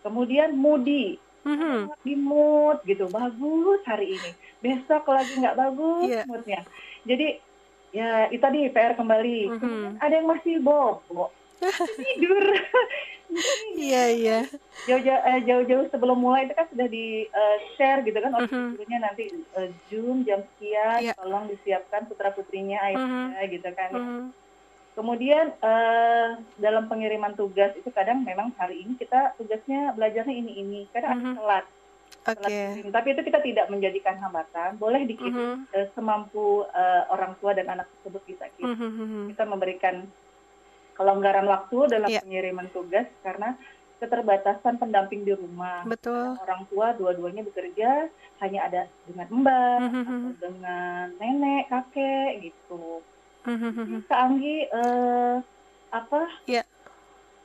Kemudian 0.00 0.56
moody, 0.56 1.20
mm-hmm. 1.44 1.92
di 2.00 2.14
mood 2.16 2.80
gitu, 2.88 3.04
bagus 3.12 3.80
hari 3.84 4.16
ini, 4.16 4.30
besok 4.64 5.04
lagi 5.12 5.36
nggak 5.36 5.58
bagus 5.60 6.08
yeah. 6.08 6.24
moodnya. 6.24 6.60
Jadi 7.04 7.28
ya 7.92 8.32
itu 8.32 8.40
tadi 8.40 8.72
PR 8.72 8.96
kembali. 8.96 9.40
Mm-hmm. 9.52 9.84
ada 10.00 10.14
yang 10.16 10.28
masih 10.28 10.56
bobo, 10.64 11.28
tidur. 11.96 12.46
Iya 13.78 14.10
iya. 14.10 14.38
Jauh-jauh 14.90 15.22
eh, 15.22 15.38
jauh-jauh 15.46 15.86
sebelum 15.94 16.18
mulai 16.18 16.50
itu 16.50 16.54
kan 16.58 16.66
sudah 16.66 16.90
di 16.90 17.30
uh, 17.30 17.56
share 17.78 18.02
gitu 18.02 18.18
kan, 18.18 18.34
mm-hmm. 18.34 18.74
nanti 18.98 19.30
uh, 19.54 19.70
Zoom 19.86 20.26
jam 20.26 20.42
sekian, 20.42 20.98
yeah. 20.98 21.14
tolong 21.14 21.46
disiapkan 21.46 22.10
putra 22.10 22.34
putrinya 22.34 22.82
ayahnya 22.90 23.38
mm-hmm. 23.38 23.54
gitu 23.54 23.70
kan. 23.70 23.90
Mm-hmm 23.94 24.24
Kemudian 25.00 25.54
uh, 25.62 26.36
dalam 26.58 26.90
pengiriman 26.90 27.32
tugas 27.38 27.70
itu 27.78 27.88
kadang 27.94 28.26
memang 28.26 28.50
hari 28.58 28.82
ini 28.82 28.98
kita 28.98 29.38
tugasnya 29.38 29.94
belajarnya 29.94 30.34
ini 30.34 30.52
ini, 30.60 30.80
kadang 30.90 31.16
mm 31.16 31.24
-hmm. 31.24 31.36
telat. 31.38 31.66
Okay. 32.20 32.84
Tapi 32.84 33.08
itu 33.16 33.22
kita 33.24 33.40
tidak 33.40 33.66
menjadikan 33.72 34.18
hambatan, 34.20 34.76
boleh 34.76 35.06
dikirim 35.06 35.32
mm 35.32 35.56
-hmm. 35.64 35.72
uh, 35.72 35.86
semampu 35.94 36.66
uh, 36.68 37.02
orang 37.14 37.38
tua 37.38 37.54
dan 37.54 37.70
anak 37.70 37.86
tersebut 37.96 38.22
bisa 38.28 38.44
kirim. 38.58 38.76
Mm 38.76 38.90
-hmm. 38.92 39.24
Kita 39.32 39.44
memberikan 39.46 40.04
kelonggaran 41.00 41.48
waktu 41.48 41.88
dalam 41.88 42.12
yeah. 42.12 42.20
pengiriman 42.20 42.68
tugas 42.76 43.08
karena 43.24 43.56
keterbatasan 44.04 44.76
pendamping 44.76 45.24
di 45.24 45.32
rumah. 45.32 45.88
Betul. 45.88 46.36
orang 46.36 46.68
tua 46.68 46.92
dua-duanya 46.92 47.40
bekerja 47.40 48.12
hanya 48.44 48.60
ada 48.68 48.82
dengan 49.08 49.28
mbak 49.32 49.76
mm 49.80 49.88
-hmm. 49.88 50.04
atau 50.04 50.32
dengan 50.44 51.04
nenek, 51.16 51.62
kakek 51.72 52.30
gitu. 52.44 53.00
Mm-hmm. 53.48 54.04
Kak 54.04 54.20
Anggi 54.20 54.68
uh, 54.68 55.40
apa 55.88 56.22
yeah. 56.44 56.64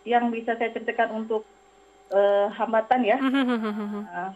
yang 0.04 0.28
bisa 0.28 0.60
saya 0.60 0.76
ceritakan 0.76 1.24
untuk 1.24 1.48
uh, 2.12 2.52
hambatan 2.52 3.08
ya? 3.08 3.18
uh, 3.24 4.32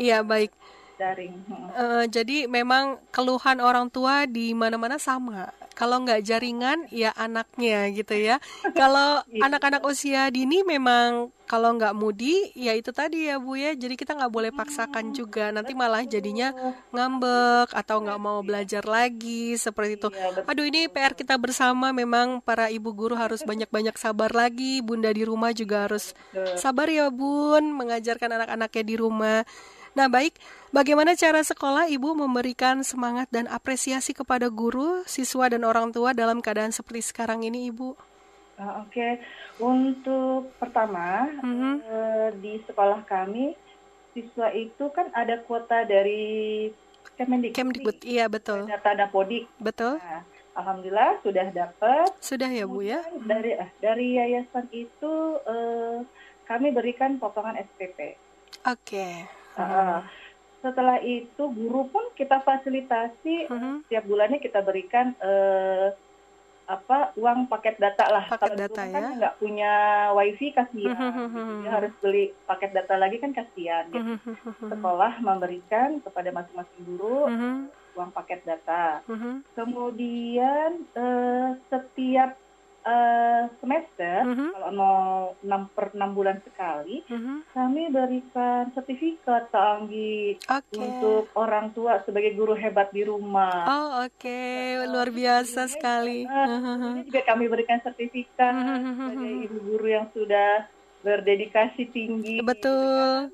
iya 0.00 0.24
baik. 0.24 0.48
Daring. 0.96 1.36
Uh, 1.76 2.08
jadi 2.08 2.48
memang 2.48 3.02
keluhan 3.12 3.60
orang 3.60 3.92
tua 3.92 4.24
di 4.24 4.56
mana-mana 4.56 4.96
sama 4.96 5.52
kalau 5.74 6.00
nggak 6.06 6.22
jaringan 6.22 6.86
ya 6.94 7.10
anaknya 7.18 7.90
gitu 7.90 8.14
ya. 8.14 8.38
Kalau 8.72 9.20
iya. 9.34 9.50
anak-anak 9.50 9.82
usia 9.84 10.30
dini 10.30 10.62
memang 10.62 11.34
kalau 11.44 11.76
nggak 11.76 11.92
mudi 11.92 12.48
ya 12.56 12.72
itu 12.72 12.94
tadi 12.94 13.28
ya 13.28 13.36
bu 13.36 13.58
ya. 13.58 13.74
Jadi 13.74 13.94
kita 13.98 14.16
nggak 14.16 14.32
boleh 14.32 14.50
paksakan 14.54 15.12
juga. 15.12 15.50
Nanti 15.50 15.74
malah 15.76 16.06
jadinya 16.06 16.54
ngambek 16.94 17.74
atau 17.74 18.00
nggak 18.00 18.20
mau 18.22 18.40
belajar 18.40 18.86
lagi 18.86 19.58
seperti 19.58 20.00
itu. 20.00 20.08
Iya, 20.14 20.46
aduh 20.46 20.64
ini 20.64 20.88
PR 20.88 21.12
kita 21.12 21.36
bersama 21.36 21.90
memang 21.90 22.40
para 22.40 22.70
ibu 22.70 22.94
guru 22.94 23.18
harus 23.18 23.42
banyak-banyak 23.44 23.98
sabar 23.98 24.32
lagi. 24.32 24.80
Bunda 24.80 25.10
di 25.10 25.26
rumah 25.26 25.50
juga 25.52 25.90
harus 25.90 26.16
sabar 26.56 26.86
ya 26.88 27.10
bun 27.10 27.74
mengajarkan 27.74 28.40
anak-anaknya 28.40 28.84
di 28.86 28.94
rumah 28.96 29.42
Nah, 29.94 30.10
baik, 30.10 30.34
bagaimana 30.74 31.14
cara 31.14 31.38
sekolah 31.46 31.86
Ibu 31.86 32.18
memberikan 32.18 32.82
semangat 32.82 33.30
dan 33.30 33.46
apresiasi 33.46 34.10
kepada 34.10 34.50
guru, 34.50 35.06
siswa, 35.06 35.46
dan 35.46 35.62
orang 35.62 35.94
tua 35.94 36.10
dalam 36.10 36.42
keadaan 36.42 36.74
seperti 36.74 37.14
sekarang 37.14 37.46
ini, 37.46 37.70
Ibu? 37.70 37.94
Uh, 38.58 38.82
Oke, 38.82 38.90
okay. 38.90 39.12
untuk 39.62 40.50
pertama 40.58 41.30
mm-hmm. 41.42 41.74
uh, 41.86 42.28
di 42.38 42.58
sekolah 42.66 43.06
kami 43.06 43.54
siswa 44.14 44.50
itu 44.54 44.90
kan 44.94 45.10
ada 45.14 45.42
kuota 45.42 45.82
dari 45.86 46.70
Kemendikbud. 47.14 47.54
Kemendikbud, 47.54 47.98
iya 48.02 48.26
betul. 48.26 48.66
Data 48.66 48.98
Dapodik. 48.98 49.46
Betul. 49.62 50.02
Nah, 50.02 50.26
Alhamdulillah 50.58 51.22
sudah 51.22 51.46
dapat. 51.54 52.10
Sudah 52.18 52.50
ya 52.50 52.66
Bu 52.66 52.82
ya. 52.82 53.02
Dari 53.22 53.54
uh, 53.54 53.70
dari 53.78 54.18
yayasan 54.18 54.66
itu 54.74 55.38
uh, 55.46 56.02
kami 56.50 56.74
berikan 56.74 57.22
potongan 57.22 57.58
SPP. 57.58 58.18
Oke. 58.66 58.74
Okay. 58.82 59.43
Uh, 59.54 60.02
setelah 60.64 60.96
itu 61.04 61.44
guru 61.52 61.92
pun 61.92 62.08
kita 62.16 62.40
fasilitasi 62.40 63.52
uh-huh. 63.52 63.84
setiap 63.84 64.04
bulannya 64.08 64.40
kita 64.40 64.64
berikan 64.64 65.12
uh, 65.20 65.92
apa 66.64 67.12
uang 67.20 67.52
paket 67.52 67.76
data 67.76 68.08
lah. 68.08 68.24
Paket 68.24 68.56
Kalau 68.56 68.56
data 68.56 68.82
kan 68.88 69.02
ya. 69.04 69.10
nggak 69.20 69.36
punya 69.36 69.72
wifi 70.16 70.48
kasihan, 70.56 70.96
uh-huh. 70.96 71.28
gitu. 71.28 71.68
harus 71.68 71.92
beli 72.00 72.32
paket 72.48 72.72
data 72.72 72.96
lagi 72.96 73.20
kan 73.20 73.36
kasihan. 73.36 73.84
Gitu. 73.92 74.16
Uh-huh. 74.16 74.72
Sekolah 74.72 75.20
memberikan 75.20 76.00
kepada 76.00 76.32
masing-masing 76.32 76.80
guru 76.88 77.28
uh-huh. 77.28 77.68
uang 78.00 78.10
paket 78.16 78.40
data. 78.48 79.04
Uh-huh. 79.04 79.44
Kemudian 79.52 80.88
uh, 80.96 81.60
setiap 81.68 82.40
uh, 82.84 83.42
semester 83.58 84.16
mm 84.22 84.34
-hmm. 84.36 84.50
kalau 84.54 84.70
mau 84.76 85.02
enam 85.40 85.62
per 85.72 85.86
enam 85.96 86.10
bulan 86.12 86.38
sekali 86.44 87.02
mm 87.08 87.18
-hmm. 87.18 87.38
kami 87.50 87.82
berikan 87.90 88.70
sertifikat 88.76 89.48
Anggi 89.54 90.38
okay. 90.44 90.78
untuk 90.78 91.32
orang 91.34 91.72
tua 91.72 92.04
sebagai 92.04 92.36
guru 92.36 92.54
hebat 92.54 92.92
di 92.92 93.02
rumah. 93.02 93.64
Oh 93.64 93.88
oke 94.04 94.20
okay. 94.20 94.78
uh, 94.78 94.88
luar 94.88 95.08
biasa 95.10 95.66
sekali. 95.72 96.28
Uh, 96.28 97.02
juga 97.08 97.20
kami 97.24 97.48
berikan 97.48 97.80
sertifikat 97.80 98.52
mm 98.52 98.62
-hmm. 98.62 99.08
sebagai 99.10 99.34
ibu 99.48 99.58
guru 99.64 99.86
yang 99.88 100.06
sudah 100.12 100.68
berdedikasi 101.04 101.88
tinggi. 101.92 102.40
Betul. 102.40 103.32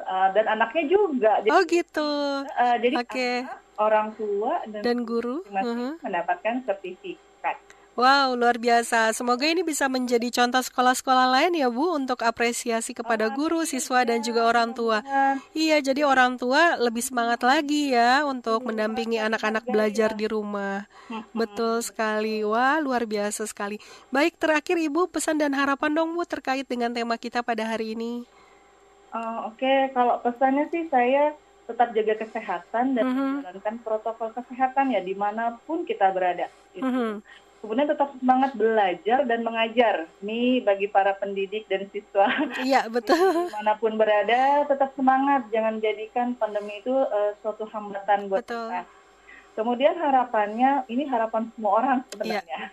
uh, 0.00 0.28
dan 0.32 0.48
anaknya 0.48 0.84
juga. 0.88 1.32
Jadi, 1.44 1.50
oh 1.52 1.62
gitu. 1.68 2.10
Uh, 2.46 2.76
jadi 2.80 2.96
okay. 3.04 3.44
orang 3.76 4.16
tua 4.16 4.64
dan, 4.64 4.80
dan 4.80 4.98
guru 5.04 5.44
masing 5.52 5.76
uh 5.76 5.92
-huh. 5.92 5.94
mendapatkan 6.00 6.54
sertifikat. 6.64 7.58
Wow, 8.00 8.32
luar 8.32 8.56
biasa. 8.56 9.12
Semoga 9.12 9.44
ini 9.44 9.60
bisa 9.60 9.84
menjadi 9.84 10.32
contoh 10.32 10.64
sekolah-sekolah 10.64 11.36
lain 11.36 11.52
ya 11.52 11.68
Bu 11.68 11.92
untuk 11.92 12.24
apresiasi 12.24 12.96
kepada 12.96 13.28
guru, 13.28 13.68
siswa 13.68 14.00
dan 14.08 14.24
juga 14.24 14.48
orang 14.48 14.72
tua. 14.72 15.04
Iya, 15.52 15.84
jadi 15.84 16.08
orang 16.08 16.40
tua 16.40 16.80
lebih 16.80 17.04
semangat 17.04 17.44
lagi 17.44 17.92
ya 17.92 18.24
untuk 18.24 18.64
mendampingi 18.64 19.20
anak-anak 19.20 19.68
belajar 19.68 20.16
di 20.16 20.24
rumah. 20.24 20.88
Betul 21.36 21.84
sekali. 21.84 22.40
Wah, 22.40 22.80
luar 22.80 23.04
biasa 23.04 23.44
sekali. 23.44 23.76
Baik, 24.08 24.40
terakhir 24.40 24.80
Ibu 24.80 25.12
pesan 25.12 25.36
dan 25.36 25.52
harapan 25.52 25.92
dong 25.92 26.16
Bu 26.16 26.24
terkait 26.24 26.64
dengan 26.64 26.96
tema 26.96 27.20
kita 27.20 27.44
pada 27.44 27.68
hari 27.68 27.92
ini. 27.92 28.24
Uh, 29.12 29.52
Oke, 29.52 29.60
okay. 29.60 29.78
kalau 29.92 30.16
pesannya 30.24 30.72
sih 30.72 30.88
saya 30.88 31.36
tetap 31.68 31.92
jaga 31.92 32.16
kesehatan 32.16 32.96
dan 32.96 33.04
mm 33.04 33.12
-hmm. 33.12 33.30
menjalankan 33.44 33.76
protokol 33.84 34.32
kesehatan 34.32 34.88
ya 34.88 35.04
di 35.04 35.12
mana 35.12 35.60
pun 35.68 35.84
kita 35.84 36.08
berada. 36.16 36.48
Mm 36.80 36.88
-hmm 36.88 37.12
kemudian 37.60 37.88
tetap 37.88 38.10
semangat 38.16 38.56
belajar 38.56 39.28
dan 39.28 39.40
mengajar. 39.44 40.08
Nih 40.24 40.64
bagi 40.64 40.88
para 40.88 41.12
pendidik 41.16 41.68
dan 41.68 41.86
siswa. 41.92 42.26
Iya 42.60 42.88
betul. 42.88 43.20
Di 43.48 43.54
mana 43.54 43.76
pun 43.76 43.94
berada, 44.00 44.64
tetap 44.66 44.96
semangat. 44.96 45.46
Jangan 45.52 45.78
jadikan 45.78 46.34
pandemi 46.40 46.80
itu 46.80 46.92
uh, 46.92 47.36
suatu 47.44 47.68
hambatan 47.68 48.32
buat 48.32 48.42
betul. 48.44 48.68
kita. 48.72 48.82
Kemudian 49.50 49.94
harapannya, 49.98 50.88
ini 50.88 51.04
harapan 51.04 51.52
semua 51.52 51.72
orang 51.84 51.98
sebenarnya. 52.08 52.44
Ya. 52.48 52.72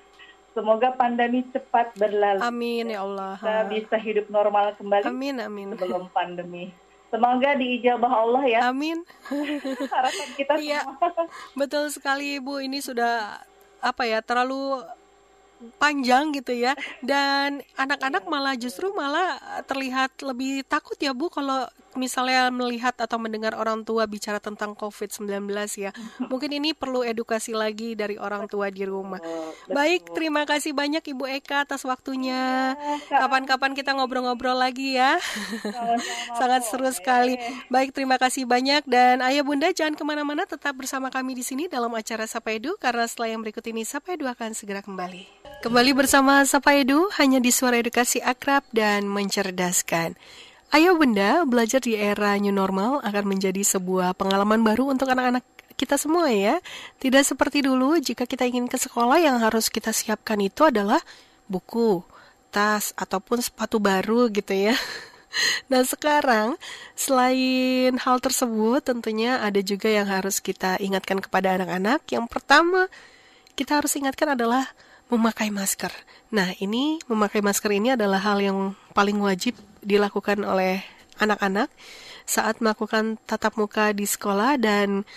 Semoga 0.57 0.89
pandemi 0.97 1.45
cepat 1.53 1.93
berlalu. 1.93 2.41
Amin 2.41 2.89
ya 2.89 3.05
Allah. 3.05 3.37
Kita 3.37 3.57
bisa 3.69 3.97
hidup 4.01 4.25
normal 4.33 4.73
kembali. 4.79 5.05
Amin 5.05 5.37
amin. 5.37 5.77
Sebelum 5.77 6.09
pandemi. 6.09 6.73
Semoga 7.13 7.53
diijabah 7.55 8.11
Allah 8.25 8.43
ya. 8.49 8.59
Amin. 8.67 9.05
Harapan 9.93 10.29
kita 10.33 10.57
iya. 10.57 10.81
Betul 11.53 11.93
sekali 11.93 12.41
Ibu. 12.41 12.65
Ini 12.65 12.81
sudah 12.81 13.37
apa 13.81 14.03
ya 14.05 14.19
terlalu 14.21 14.83
panjang 15.81 16.29
gitu 16.37 16.53
ya. 16.53 16.77
Dan 17.01 17.65
anak-anak 17.73 18.23
malah 18.29 18.53
justru 18.53 18.93
malah 18.93 19.37
terlihat 19.65 20.13
lebih 20.21 20.61
takut 20.69 20.97
ya 21.01 21.13
Bu 21.13 21.29
kalau 21.33 21.65
misalnya 21.97 22.47
melihat 22.53 22.93
atau 22.95 23.17
mendengar 23.17 23.57
orang 23.57 23.83
tua 23.83 24.05
bicara 24.05 24.37
tentang 24.37 24.77
COVID-19 24.77 25.49
ya. 25.77 25.91
Mungkin 26.31 26.53
ini 26.55 26.71
perlu 26.71 27.03
edukasi 27.03 27.57
lagi 27.57 27.97
dari 27.97 28.15
orang 28.15 28.45
tua 28.47 28.69
di 28.71 28.85
rumah. 28.85 29.19
Baik, 29.67 30.13
terima 30.13 30.45
kasih 30.45 30.71
banyak 30.71 31.03
Ibu 31.03 31.25
Eka 31.41 31.65
atas 31.67 31.83
waktunya. 31.83 32.73
Iya, 32.77 33.25
Kapan-kapan 33.25 33.73
kita 33.73 33.97
ngobrol-ngobrol 33.97 34.55
lagi 34.55 34.95
ya. 34.95 35.17
Sangat 36.39 36.63
seru 36.69 36.87
sekali. 36.93 37.35
Baik, 37.67 37.91
terima 37.91 38.15
kasih 38.21 38.45
banyak 38.47 38.85
dan 38.85 39.19
Ayah 39.25 39.43
Bunda 39.43 39.73
jangan 39.73 39.97
ke 39.97 40.03
mana-mana, 40.05 40.45
tetap 40.47 40.77
bersama 40.77 41.09
kami 41.11 41.35
di 41.35 41.43
sini 41.43 41.67
dalam 41.67 41.91
acara 41.91 42.29
Sapa 42.29 42.53
Edu 42.55 42.77
karena 42.79 43.03
setelah 43.09 43.35
yang 43.35 43.41
berikut 43.43 43.65
ini 43.67 43.83
Sapa 43.83 44.13
Edu 44.15 44.29
akan 44.29 44.53
segera 44.53 44.85
kembali. 44.85 45.49
Kembali 45.57 45.91
bersama 45.97 46.45
Sapa 46.45 46.77
Edu 46.77 47.09
hanya 47.17 47.41
di 47.41 47.49
Suara 47.49 47.81
Edukasi 47.81 48.21
Akrab 48.21 48.61
dan 48.69 49.09
Mencerdaskan. 49.09 50.13
Ayo 50.67 50.99
bunda, 50.99 51.47
belajar 51.47 51.79
di 51.79 51.95
era 51.95 52.35
new 52.35 52.51
normal 52.51 52.99
akan 52.99 53.23
menjadi 53.23 53.63
sebuah 53.63 54.11
pengalaman 54.19 54.59
baru 54.67 54.91
untuk 54.91 55.07
anak-anak 55.07 55.47
kita 55.79 55.95
semua 55.95 56.27
ya. 56.27 56.59
Tidak 56.99 57.23
seperti 57.23 57.63
dulu 57.63 57.95
jika 58.03 58.27
kita 58.27 58.43
ingin 58.43 58.67
ke 58.67 58.75
sekolah 58.75 59.15
yang 59.15 59.39
harus 59.39 59.71
kita 59.71 59.95
siapkan 59.95 60.35
itu 60.43 60.67
adalah 60.67 60.99
buku, 61.47 62.03
tas, 62.51 62.91
ataupun 62.99 63.39
sepatu 63.39 63.79
baru 63.79 64.27
gitu 64.27 64.51
ya. 64.51 64.75
Nah 65.67 65.83
sekarang 65.83 66.55
selain 66.95 67.93
hal 67.99 68.17
tersebut 68.23 68.79
tentunya 68.79 69.37
ada 69.43 69.59
juga 69.59 69.91
yang 69.91 70.07
harus 70.07 70.39
kita 70.41 70.79
ingatkan 70.81 71.19
kepada 71.19 71.53
anak-anak. 71.59 72.01
Yang 72.09 72.25
pertama 72.31 72.87
kita 73.53 73.77
harus 73.83 73.93
ingatkan 73.99 74.33
adalah 74.33 74.65
memakai 75.11 75.51
masker. 75.51 75.91
Nah 76.31 76.55
ini 76.57 76.97
memakai 77.05 77.43
masker 77.43 77.69
ini 77.69 77.93
adalah 77.93 78.23
hal 78.23 78.39
yang 78.39 78.73
paling 78.95 79.19
wajib 79.19 79.53
dilakukan 79.87 80.43
oleh 80.43 80.83
anak-anak 81.17 81.71
saat 82.27 82.59
melakukan 82.59 83.15
tatap 83.23 83.55
muka 83.55 83.95
di 83.95 84.03
sekolah 84.03 84.59
dan 84.59 85.07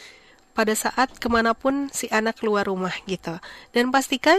pada 0.54 0.74
saat 0.78 1.10
ke 1.18 1.26
mana 1.26 1.58
pun 1.58 1.90
si 1.90 2.06
anak 2.14 2.38
keluar 2.38 2.70
rumah 2.70 2.94
gitu. 3.10 3.34
Dan 3.74 3.90
pastikan 3.90 4.38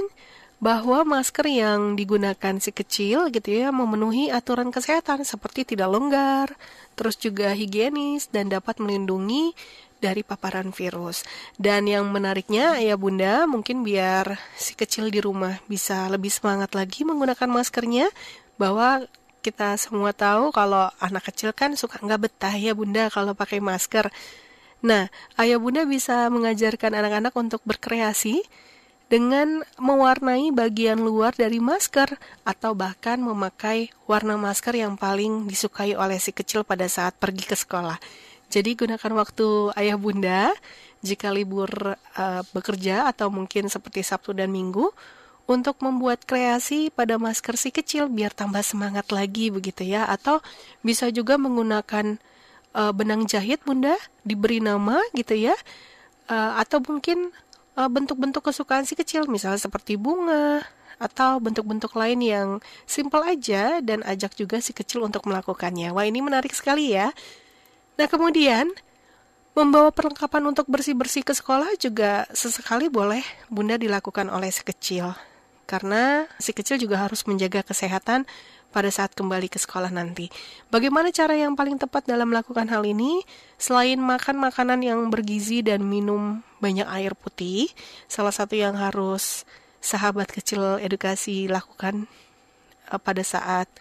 bahwa 0.62 1.02
masker 1.02 1.50
yang 1.50 1.98
digunakan 1.98 2.62
si 2.62 2.70
kecil 2.70 3.34
gitu 3.34 3.50
ya 3.50 3.74
memenuhi 3.74 4.30
aturan 4.30 4.70
kesehatan 4.70 5.26
seperti 5.26 5.66
tidak 5.66 5.90
longgar, 5.90 6.54
terus 6.94 7.18
juga 7.18 7.52
higienis 7.52 8.30
dan 8.30 8.48
dapat 8.48 8.78
melindungi 8.78 9.58
dari 9.98 10.22
paparan 10.22 10.70
virus. 10.70 11.26
Dan 11.58 11.90
yang 11.90 12.10
menariknya 12.14 12.78
ya 12.78 12.94
Bunda, 12.94 13.50
mungkin 13.50 13.82
biar 13.82 14.38
si 14.54 14.78
kecil 14.78 15.10
di 15.10 15.18
rumah 15.18 15.58
bisa 15.66 16.06
lebih 16.14 16.30
semangat 16.30 16.78
lagi 16.78 17.06
menggunakan 17.10 17.50
maskernya 17.50 18.10
bahwa 18.62 19.10
kita 19.42 19.76
semua 19.82 20.14
tahu 20.14 20.54
kalau 20.54 20.88
anak 21.02 21.34
kecil 21.34 21.52
kan 21.52 21.74
suka 21.74 21.98
nggak 21.98 22.30
betah 22.30 22.54
ya 22.54 22.78
bunda 22.78 23.10
kalau 23.10 23.34
pakai 23.34 23.58
masker. 23.58 24.14
Nah, 24.82 25.10
ayah 25.38 25.58
bunda 25.62 25.86
bisa 25.86 26.30
mengajarkan 26.30 26.94
anak-anak 26.98 27.34
untuk 27.38 27.62
berkreasi 27.66 28.42
dengan 29.12 29.60
mewarnai 29.76 30.56
bagian 30.56 31.04
luar 31.04 31.36
dari 31.36 31.60
masker 31.60 32.16
atau 32.48 32.72
bahkan 32.72 33.20
memakai 33.20 33.92
warna 34.08 34.40
masker 34.40 34.72
yang 34.80 34.96
paling 34.96 35.52
disukai 35.52 36.00
oleh 36.00 36.16
si 36.16 36.32
kecil 36.32 36.64
pada 36.64 36.88
saat 36.88 37.20
pergi 37.20 37.44
ke 37.44 37.60
sekolah. 37.60 38.00
Jadi 38.48 38.76
gunakan 38.80 39.12
waktu 39.20 39.76
ayah 39.76 40.00
bunda 40.00 40.56
jika 41.04 41.28
libur 41.28 41.72
uh, 41.96 42.42
bekerja 42.56 43.12
atau 43.12 43.28
mungkin 43.28 43.68
seperti 43.68 44.00
Sabtu 44.00 44.32
dan 44.32 44.48
Minggu 44.48 44.88
untuk 45.52 45.84
membuat 45.84 46.24
kreasi 46.24 46.88
pada 46.88 47.20
masker 47.20 47.60
si 47.60 47.76
kecil 47.76 48.08
biar 48.08 48.32
tambah 48.32 48.64
semangat 48.64 49.12
lagi 49.12 49.52
begitu 49.52 49.84
ya 49.84 50.08
atau 50.08 50.40
bisa 50.80 51.12
juga 51.12 51.36
menggunakan 51.36 52.16
uh, 52.72 52.96
benang 52.96 53.28
jahit 53.28 53.60
bunda 53.68 54.00
diberi 54.24 54.64
nama 54.64 55.04
gitu 55.12 55.36
ya 55.36 55.56
uh, 56.32 56.56
atau 56.56 56.80
mungkin 56.80 57.36
eh, 57.76 57.90
bentuk-bentuk 57.92 58.48
kesukaan 58.48 58.88
si 58.88 58.96
kecil 58.96 59.28
misalnya 59.28 59.60
seperti 59.60 60.00
bunga 60.00 60.64
atau 61.02 61.42
bentuk-bentuk 61.42 61.92
lain 61.98 62.20
yang 62.22 62.50
simple 62.86 63.26
aja 63.26 63.82
dan 63.82 64.06
ajak 64.06 64.38
juga 64.38 64.62
si 64.62 64.70
kecil 64.70 65.02
untuk 65.02 65.26
melakukannya. 65.26 65.90
Wah, 65.90 66.06
ini 66.06 66.22
menarik 66.22 66.54
sekali 66.54 66.94
ya. 66.94 67.10
Nah, 67.98 68.06
kemudian 68.06 68.70
membawa 69.58 69.90
perlengkapan 69.90 70.46
untuk 70.46 70.70
bersih-bersih 70.70 71.26
ke 71.26 71.34
sekolah 71.34 71.74
juga 71.82 72.30
sesekali 72.32 72.86
boleh 72.88 73.26
Bunda 73.50 73.82
dilakukan 73.82 74.30
oleh 74.30 74.54
si 74.54 74.62
kecil 74.62 75.12
karena 75.72 76.28
si 76.36 76.52
kecil 76.52 76.76
juga 76.76 77.00
harus 77.00 77.24
menjaga 77.24 77.64
kesehatan 77.64 78.28
pada 78.76 78.92
saat 78.92 79.16
kembali 79.16 79.48
ke 79.48 79.56
sekolah 79.56 79.88
nanti. 79.88 80.28
Bagaimana 80.68 81.16
cara 81.16 81.32
yang 81.36 81.56
paling 81.56 81.80
tepat 81.80 82.08
dalam 82.08 82.28
melakukan 82.28 82.68
hal 82.68 82.84
ini? 82.84 83.24
Selain 83.56 83.96
makan 83.96 84.36
makanan 84.36 84.84
yang 84.84 85.00
bergizi 85.08 85.64
dan 85.64 85.88
minum 85.88 86.44
banyak 86.60 86.88
air 86.92 87.16
putih, 87.16 87.72
salah 88.12 88.36
satu 88.36 88.60
yang 88.60 88.76
harus 88.76 89.48
sahabat 89.80 90.28
kecil 90.28 90.80
edukasi 90.84 91.48
lakukan 91.48 92.08
eh, 92.92 93.00
pada 93.00 93.24
saat 93.24 93.72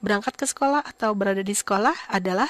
berangkat 0.00 0.40
ke 0.40 0.44
sekolah 0.48 0.84
atau 0.84 1.12
berada 1.12 1.44
di 1.44 1.52
sekolah 1.52 2.12
adalah 2.12 2.48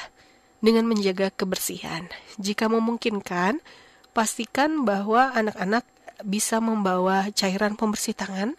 dengan 0.62 0.86
menjaga 0.86 1.30
kebersihan. 1.34 2.06
Jika 2.38 2.66
memungkinkan, 2.66 3.62
pastikan 4.10 4.82
bahwa 4.82 5.30
anak-anak 5.34 5.86
bisa 6.24 6.58
membawa 6.58 7.28
cairan 7.36 7.76
pembersih 7.76 8.16
tangan 8.16 8.56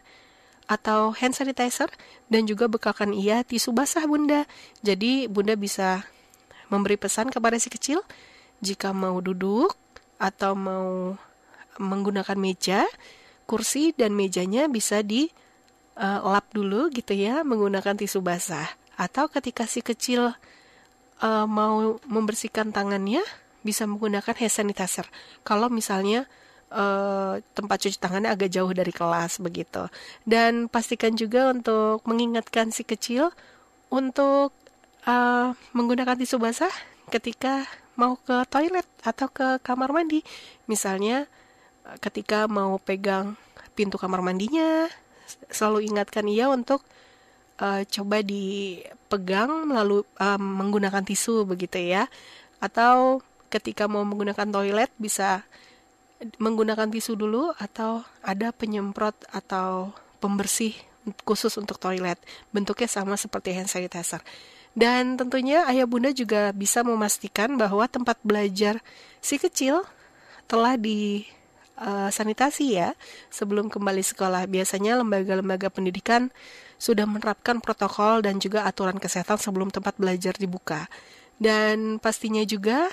atau 0.68 1.16
hand 1.16 1.34
sanitizer 1.34 1.88
dan 2.28 2.44
juga 2.44 2.68
bekalkan 2.68 3.16
ia 3.16 3.42
tisu 3.42 3.72
basah 3.72 4.04
bunda. 4.04 4.44
Jadi 4.84 5.32
bunda 5.32 5.56
bisa 5.56 6.04
memberi 6.68 7.00
pesan 7.00 7.32
kepada 7.32 7.56
si 7.58 7.72
kecil 7.72 8.04
jika 8.60 8.92
mau 8.92 9.18
duduk 9.24 9.74
atau 10.20 10.54
mau 10.54 11.16
menggunakan 11.80 12.36
meja, 12.36 12.84
kursi 13.48 13.96
dan 13.96 14.12
mejanya 14.12 14.68
bisa 14.68 15.00
di 15.00 15.32
uh, 15.96 16.20
lap 16.26 16.52
dulu 16.52 16.92
gitu 16.92 17.16
ya 17.16 17.48
menggunakan 17.48 17.96
tisu 17.96 18.20
basah. 18.20 18.68
Atau 18.98 19.30
ketika 19.32 19.70
si 19.70 19.80
kecil 19.80 20.36
uh, 21.24 21.46
mau 21.48 22.02
membersihkan 22.04 22.76
tangannya 22.76 23.22
bisa 23.62 23.86
menggunakan 23.88 24.36
hand 24.36 24.54
sanitizer. 24.54 25.08
Kalau 25.48 25.70
misalnya 25.72 26.26
uh, 26.72 27.40
tempat 27.56 27.78
cuci 27.88 27.98
tangannya 28.00 28.34
agak 28.34 28.52
jauh 28.52 28.72
dari 28.72 28.92
kelas 28.92 29.40
begitu. 29.40 29.88
Dan 30.28 30.68
pastikan 30.68 31.16
juga 31.16 31.52
untuk 31.52 32.04
mengingatkan 32.08 32.72
si 32.72 32.84
kecil 32.84 33.32
untuk 33.88 34.52
uh, 35.08 35.56
menggunakan 35.72 36.20
tisu 36.20 36.40
basah 36.40 36.72
ketika 37.08 37.68
mau 37.98 38.20
ke 38.20 38.46
toilet 38.52 38.86
atau 39.02 39.28
ke 39.32 39.58
kamar 39.64 39.96
mandi. 39.96 40.22
Misalnya 40.68 41.26
ketika 42.04 42.46
mau 42.52 42.78
pegang 42.78 43.40
pintu 43.74 43.96
kamar 43.96 44.20
mandinya, 44.20 44.92
selalu 45.48 45.88
ingatkan 45.88 46.28
ia 46.28 46.52
untuk 46.52 46.84
uh, 47.64 47.82
coba 47.88 48.20
dipegang 48.22 49.72
melalui 49.72 50.04
uh, 50.20 50.40
menggunakan 50.40 51.04
tisu 51.04 51.48
begitu 51.48 51.80
ya. 51.80 52.12
Atau 52.60 53.24
ketika 53.48 53.88
mau 53.88 54.04
menggunakan 54.04 54.52
toilet 54.52 54.92
bisa 55.00 55.48
menggunakan 56.42 56.90
tisu 56.90 57.14
dulu 57.14 57.54
atau 57.58 58.02
ada 58.26 58.50
penyemprot 58.50 59.14
atau 59.30 59.94
pembersih 60.18 60.74
khusus 61.24 61.54
untuk 61.56 61.78
toilet. 61.78 62.18
Bentuknya 62.52 62.90
sama 62.90 63.16
seperti 63.16 63.54
hand 63.56 63.70
sanitizer. 63.70 64.20
Dan 64.78 65.18
tentunya 65.18 65.66
ayah 65.66 65.90
bunda 65.90 66.14
juga 66.14 66.54
bisa 66.54 66.86
memastikan 66.86 67.58
bahwa 67.58 67.90
tempat 67.90 68.22
belajar 68.22 68.78
si 69.18 69.42
kecil 69.42 69.82
telah 70.46 70.78
di 70.78 71.26
uh, 71.82 72.14
sanitasi 72.14 72.78
ya 72.78 72.94
sebelum 73.34 73.74
kembali 73.74 74.06
sekolah. 74.06 74.46
Biasanya 74.46 75.02
lembaga-lembaga 75.02 75.74
pendidikan 75.74 76.30
sudah 76.78 77.10
menerapkan 77.10 77.58
protokol 77.58 78.22
dan 78.22 78.38
juga 78.38 78.70
aturan 78.70 79.02
kesehatan 79.02 79.42
sebelum 79.42 79.74
tempat 79.74 79.98
belajar 79.98 80.38
dibuka. 80.38 80.86
Dan 81.42 81.98
pastinya 81.98 82.42
juga 82.46 82.90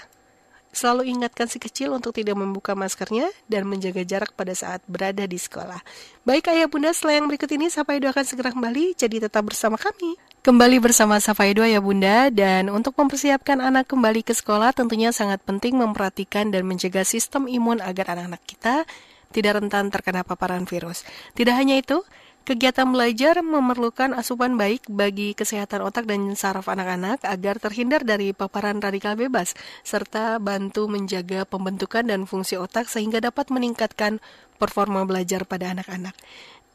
Selalu 0.74 1.14
ingatkan 1.14 1.46
si 1.46 1.62
kecil 1.62 1.94
untuk 1.94 2.10
tidak 2.10 2.34
membuka 2.34 2.74
maskernya 2.74 3.30
dan 3.46 3.62
menjaga 3.62 4.02
jarak 4.02 4.34
pada 4.34 4.50
saat 4.58 4.82
berada 4.90 5.22
di 5.22 5.38
sekolah. 5.38 5.78
Baik 6.26 6.50
ayah 6.50 6.66
bunda, 6.66 6.90
setelah 6.90 7.22
yang 7.22 7.30
berikut 7.30 7.46
ini 7.54 7.70
Sapa 7.70 7.94
Edo 7.94 8.10
akan 8.10 8.26
segera 8.26 8.50
kembali, 8.50 8.98
jadi 8.98 9.30
tetap 9.30 9.46
bersama 9.46 9.78
kami. 9.78 10.18
Kembali 10.42 10.82
bersama 10.82 11.22
Sapa 11.22 11.46
Edo 11.46 11.62
ya 11.62 11.78
bunda, 11.78 12.26
dan 12.34 12.74
untuk 12.74 12.98
mempersiapkan 12.98 13.62
anak 13.62 13.86
kembali 13.86 14.26
ke 14.26 14.34
sekolah 14.34 14.74
tentunya 14.74 15.14
sangat 15.14 15.38
penting 15.46 15.78
memperhatikan 15.78 16.50
dan 16.50 16.66
menjaga 16.66 17.06
sistem 17.06 17.46
imun 17.46 17.78
agar 17.78 18.18
anak-anak 18.18 18.42
kita 18.42 18.82
tidak 19.30 19.62
rentan 19.62 19.94
terkena 19.94 20.26
paparan 20.26 20.66
virus. 20.66 21.06
Tidak 21.38 21.54
hanya 21.54 21.78
itu, 21.78 22.02
Kegiatan 22.44 22.84
belajar 22.84 23.40
memerlukan 23.40 24.12
asupan 24.12 24.60
baik 24.60 24.84
bagi 24.92 25.32
kesehatan 25.32 25.80
otak 25.80 26.04
dan 26.04 26.28
saraf 26.36 26.68
anak-anak 26.68 27.24
agar 27.24 27.56
terhindar 27.56 28.04
dari 28.04 28.36
paparan 28.36 28.84
radikal 28.84 29.16
bebas, 29.16 29.56
serta 29.80 30.36
bantu 30.36 30.84
menjaga 30.84 31.48
pembentukan 31.48 32.04
dan 32.04 32.28
fungsi 32.28 32.60
otak 32.60 32.92
sehingga 32.92 33.24
dapat 33.24 33.48
meningkatkan 33.48 34.20
performa 34.60 35.08
belajar 35.08 35.48
pada 35.48 35.72
anak-anak. 35.72 36.12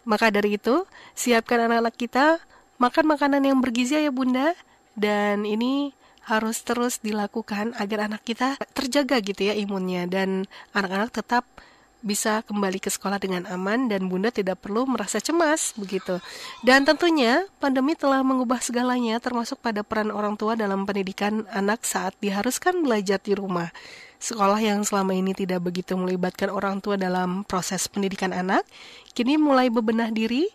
Maka 0.10 0.34
dari 0.34 0.58
itu, 0.58 0.90
siapkan 1.14 1.70
anak-anak 1.70 2.02
kita 2.02 2.42
makan 2.82 3.06
makanan 3.06 3.46
yang 3.46 3.62
bergizi 3.62 4.02
ya 4.02 4.10
bunda, 4.10 4.58
dan 4.98 5.46
ini 5.46 5.94
harus 6.26 6.66
terus 6.66 6.98
dilakukan 6.98 7.78
agar 7.78 8.10
anak 8.10 8.26
kita 8.26 8.58
terjaga 8.74 9.22
gitu 9.22 9.50
ya 9.50 9.54
imunnya 9.54 10.10
dan 10.10 10.50
anak-anak 10.74 11.14
tetap 11.14 11.46
bisa 12.00 12.40
kembali 12.48 12.80
ke 12.80 12.88
sekolah 12.88 13.20
dengan 13.20 13.44
aman 13.52 13.92
dan 13.92 14.08
Bunda 14.08 14.32
tidak 14.32 14.64
perlu 14.64 14.88
merasa 14.88 15.20
cemas 15.20 15.76
begitu. 15.76 16.18
Dan 16.64 16.88
tentunya 16.88 17.44
pandemi 17.60 17.96
telah 17.96 18.24
mengubah 18.24 18.64
segalanya 18.64 19.20
termasuk 19.20 19.60
pada 19.60 19.84
peran 19.84 20.10
orang 20.10 20.40
tua 20.40 20.56
dalam 20.56 20.88
pendidikan 20.88 21.44
anak 21.52 21.84
saat 21.84 22.16
diharuskan 22.24 22.82
belajar 22.84 23.20
di 23.20 23.36
rumah. 23.36 23.72
Sekolah 24.20 24.60
yang 24.60 24.84
selama 24.84 25.16
ini 25.16 25.32
tidak 25.32 25.64
begitu 25.64 25.96
melibatkan 25.96 26.52
orang 26.52 26.84
tua 26.84 27.00
dalam 27.00 27.48
proses 27.48 27.88
pendidikan 27.88 28.36
anak, 28.36 28.68
kini 29.16 29.40
mulai 29.40 29.72
bebenah 29.72 30.12
diri, 30.12 30.52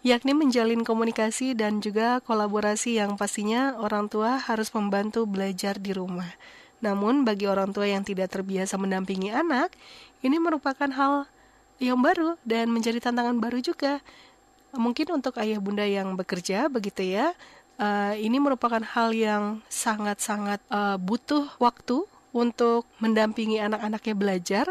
yakni 0.00 0.32
menjalin 0.32 0.84
komunikasi 0.84 1.52
dan 1.52 1.84
juga 1.84 2.24
kolaborasi 2.24 3.00
yang 3.00 3.20
pastinya 3.20 3.76
orang 3.80 4.08
tua 4.08 4.40
harus 4.40 4.72
membantu 4.72 5.28
belajar 5.28 5.76
di 5.76 5.92
rumah. 5.92 6.32
Namun, 6.84 7.24
bagi 7.24 7.48
orang 7.48 7.72
tua 7.72 7.88
yang 7.88 8.04
tidak 8.04 8.28
terbiasa 8.28 8.76
mendampingi 8.76 9.32
anak, 9.32 9.72
ini 10.24 10.40
merupakan 10.40 10.88
hal 10.88 11.28
yang 11.76 12.00
baru 12.00 12.40
dan 12.42 12.72
menjadi 12.72 12.98
tantangan 13.10 13.36
baru 13.36 13.60
juga. 13.60 14.00
Mungkin 14.74 15.20
untuk 15.20 15.36
ayah 15.38 15.60
bunda 15.60 15.84
yang 15.84 16.16
bekerja, 16.16 16.66
begitu 16.72 17.04
ya, 17.04 17.36
uh, 17.78 18.16
ini 18.16 18.40
merupakan 18.40 18.82
hal 18.82 19.12
yang 19.12 19.60
sangat-sangat 19.68 20.58
uh, 20.72 20.96
butuh 20.98 21.46
waktu 21.60 22.08
untuk 22.34 22.88
mendampingi 22.98 23.62
anak-anaknya 23.62 24.14
belajar. 24.16 24.66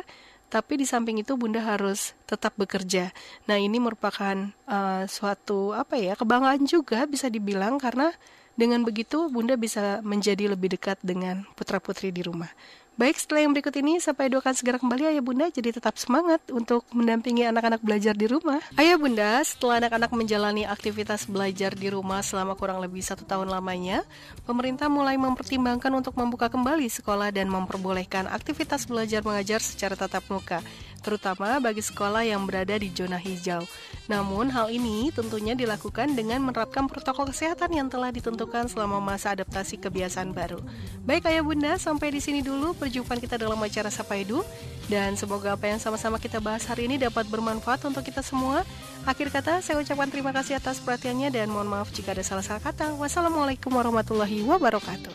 Tapi 0.51 0.81
di 0.81 0.85
samping 0.85 1.21
itu 1.21 1.33
bunda 1.33 1.63
harus 1.63 2.13
tetap 2.29 2.53
bekerja. 2.57 3.09
Nah 3.49 3.57
ini 3.57 3.81
merupakan 3.81 4.53
uh, 4.69 5.05
suatu 5.09 5.73
apa 5.73 5.97
ya 5.97 6.13
kebanggaan 6.13 6.65
juga 6.69 7.09
bisa 7.09 7.25
dibilang 7.25 7.81
karena 7.81 8.13
dengan 8.53 8.85
begitu, 8.85 9.33
Bunda 9.33 9.57
bisa 9.57 9.97
menjadi 10.05 10.53
lebih 10.53 10.77
dekat 10.77 11.01
dengan 11.01 11.41
putra-putri 11.57 12.13
di 12.13 12.21
rumah. 12.21 12.53
Baik, 12.93 13.17
setelah 13.17 13.41
yang 13.41 13.57
berikut 13.57 13.73
ini, 13.73 13.97
sampai 13.97 14.29
Edo 14.29 14.37
akan 14.37 14.53
segera 14.53 14.77
kembali 14.77 15.09
Ayah 15.09 15.25
Bunda, 15.25 15.49
jadi 15.49 15.73
tetap 15.73 15.97
semangat 15.97 16.45
untuk 16.53 16.85
mendampingi 16.93 17.41
anak-anak 17.49 17.81
belajar 17.81 18.13
di 18.13 18.29
rumah. 18.29 18.61
Ayah 18.77 19.01
Bunda, 19.01 19.41
setelah 19.41 19.81
anak-anak 19.81 20.13
menjalani 20.13 20.69
aktivitas 20.69 21.25
belajar 21.25 21.73
di 21.73 21.89
rumah 21.89 22.21
selama 22.21 22.53
kurang 22.53 22.77
lebih 22.85 23.01
satu 23.01 23.25
tahun 23.25 23.49
lamanya, 23.49 24.05
pemerintah 24.45 24.93
mulai 24.93 25.17
mempertimbangkan 25.17 25.89
untuk 25.89 26.13
membuka 26.13 26.53
kembali 26.53 26.85
sekolah 26.85 27.33
dan 27.33 27.49
memperbolehkan 27.49 28.29
aktivitas 28.29 28.85
belajar 28.85 29.25
mengajar 29.25 29.57
secara 29.57 29.97
tatap 29.97 30.29
muka 30.29 30.61
terutama 31.03 31.59
bagi 31.59 31.83
sekolah 31.83 32.23
yang 32.23 32.47
berada 32.47 32.79
di 32.79 32.87
zona 32.95 33.19
hijau. 33.19 33.67
Namun, 34.07 34.51
hal 34.51 34.71
ini 34.71 35.11
tentunya 35.11 35.55
dilakukan 35.55 36.15
dengan 36.15 36.39
menerapkan 36.43 36.87
protokol 36.87 37.27
kesehatan 37.31 37.71
yang 37.71 37.87
telah 37.91 38.11
ditentukan 38.11 38.71
selama 38.71 39.03
masa 39.03 39.35
adaptasi 39.35 39.79
kebiasaan 39.79 40.31
baru. 40.31 40.59
Baik 41.03 41.27
Ayah 41.27 41.43
Bunda, 41.43 41.75
sampai 41.75 42.11
di 42.11 42.19
sini 42.23 42.39
dulu 42.39 42.75
perjumpaan 42.75 43.19
kita 43.19 43.35
dalam 43.35 43.59
acara 43.59 43.91
Sapa 43.91 44.15
Edu 44.15 44.43
dan 44.91 45.15
semoga 45.15 45.55
apa 45.55 45.71
yang 45.71 45.79
sama-sama 45.79 46.19
kita 46.19 46.43
bahas 46.43 46.67
hari 46.67 46.91
ini 46.91 46.99
dapat 46.99 47.27
bermanfaat 47.31 47.87
untuk 47.87 48.03
kita 48.03 48.19
semua. 48.19 48.67
Akhir 49.07 49.31
kata, 49.31 49.63
saya 49.63 49.79
ucapkan 49.79 50.11
terima 50.11 50.35
kasih 50.35 50.59
atas 50.59 50.83
perhatiannya 50.83 51.31
dan 51.31 51.47
mohon 51.47 51.67
maaf 51.71 51.91
jika 51.95 52.11
ada 52.11 52.23
salah-salah 52.23 52.63
kata. 52.63 52.95
Wassalamualaikum 52.99 53.71
warahmatullahi 53.71 54.43
wabarakatuh. 54.43 55.13